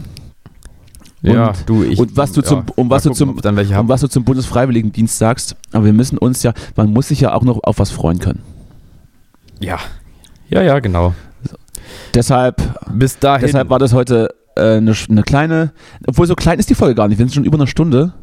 [1.23, 1.97] Ja, und- du, ich.
[1.99, 3.87] und was du zum- um was du zum- haben.
[3.87, 5.55] was du zum Bundesfreiwilligendienst sagst.
[5.71, 8.39] Aber wir müssen uns ja, man muss sich ja auch noch auf was freuen können.
[9.59, 9.79] Ja.
[10.49, 11.13] Ja, ja, genau.
[12.13, 12.61] Deshalb
[12.93, 13.45] Bis dahin.
[13.47, 15.71] Deshalb war das heute äh, eine, eine kleine,
[16.05, 18.13] obwohl so klein ist die Folge gar nicht, wir sind schon über eine Stunde.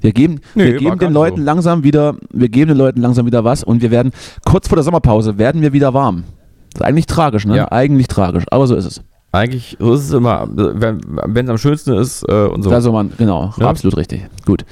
[0.00, 1.42] Wir geben, Nee, wir geben den Leuten so.
[1.44, 4.12] langsam wieder, wir geben den Leuten langsam wieder was und wir werden,
[4.44, 6.24] kurz vor der Sommerpause werden wir wieder warm.
[6.72, 7.56] Das ist eigentlich tragisch, ne?
[7.56, 7.72] Ja.
[7.72, 9.00] Eigentlich tragisch, aber so ist es.
[9.36, 12.70] Eigentlich, so ist es immer, wenn es am schönsten ist äh, und so.
[12.70, 13.68] Also man, genau, Ja.
[13.68, 14.26] absolut richtig.
[14.44, 14.64] Gut.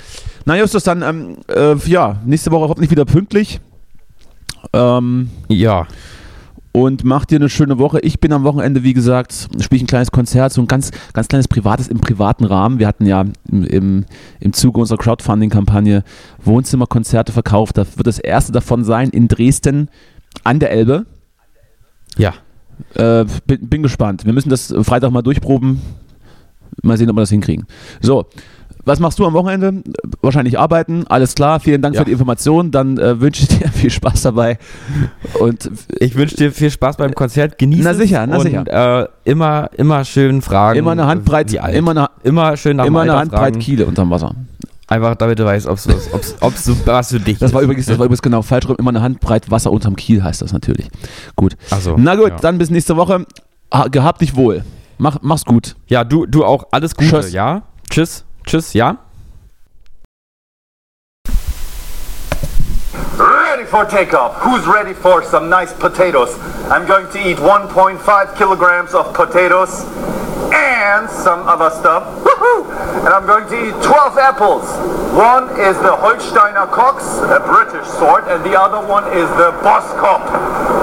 [0.45, 3.61] Na Justus, dann, ähm, äh, ja, nächste Woche hoffentlich wieder pünktlich.
[4.73, 5.87] Ähm, ja.
[6.73, 8.01] und mach dir eine schöne Woche.
[8.01, 11.29] Ich bin am Wochenende, wie gesagt, spiele ich ein kleines Konzert, so ein ganz, ganz
[11.29, 12.79] kleines privates im privaten Rahmen.
[12.81, 14.05] Wir hatten ja im, im,
[14.41, 16.03] im Zuge unserer Crowdfunding-Kampagne
[16.43, 17.77] Wohnzimmerkonzerte verkauft.
[17.79, 19.89] Das wird das erste davon sein in Dresden
[20.43, 21.07] an der Elbe.
[22.17, 22.35] Ja.
[22.95, 24.25] Äh, bin, bin gespannt.
[24.25, 25.81] Wir müssen das Freitag mal durchproben.
[26.83, 27.67] Mal sehen, ob wir das hinkriegen.
[28.01, 28.27] So,
[28.85, 29.83] was machst du am Wochenende?
[30.21, 31.07] Wahrscheinlich arbeiten.
[31.09, 31.59] Alles klar.
[31.61, 32.01] Vielen Dank Ja.
[32.01, 32.71] für die Information.
[32.71, 34.59] Dann äh, wünsche ich dir viel Spaß dabei.
[35.41, 35.71] Und
[36.01, 37.57] Ich wünsche dir viel Spaß beim Konzert.
[37.59, 37.85] Genießen.
[37.85, 39.03] Na sicher, na und, sicher.
[39.03, 40.79] Äh, immer, immer schön fragen.
[40.79, 43.59] immer eine Handbreit, immer eine, immer schön nach immer eine Handbreit fragen.
[43.61, 44.35] Kiele unterm Wasser.
[44.95, 47.65] Einfach damit du weißt, ob es ob's, ob's so was für dich Das war ist.
[47.65, 48.77] übrigens, das war übrigens genau falsch rum.
[48.79, 50.89] Immer eine Handbreit Wasser unterm Kiel heißt das natürlich.
[51.35, 51.57] Gut.
[51.81, 52.37] So, Na gut, ja.
[52.37, 53.27] dann bis nächste Woche.
[53.73, 54.63] Ha- Gehabt dich wohl.
[54.99, 55.75] Mach, mach's gut.
[55.89, 57.33] Ja, du, du auch alles Gute, Tschüss.
[57.33, 57.63] ja?
[57.91, 58.25] Tschüss.
[58.47, 58.99] Tschüss, ja?
[63.19, 64.37] Ready for takeoff.
[64.45, 66.37] Who's ready for some nice potatoes?
[66.71, 69.85] I'm going to eat 1.5 kilograms of potatoes
[70.55, 72.07] and some other stuff.
[73.05, 74.65] And I'm going to eat 12 apples.
[75.15, 80.23] One is the Holsteiner Cox, a British sort, and the other one is the Boskop,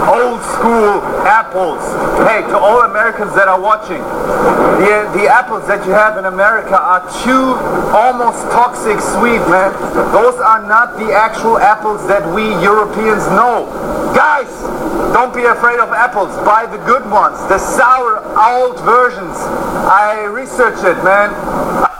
[0.07, 1.81] old school apples.
[2.27, 3.99] Hey, to all Americans that are watching,
[4.79, 7.55] the, the apples that you have in America are too
[7.95, 9.71] almost toxic sweet, man.
[10.11, 13.67] Those are not the actual apples that we Europeans know.
[14.15, 14.51] Guys,
[15.13, 16.35] don't be afraid of apples.
[16.45, 19.37] Buy the good ones, the sour, old versions.
[19.87, 21.90] I researched it, man.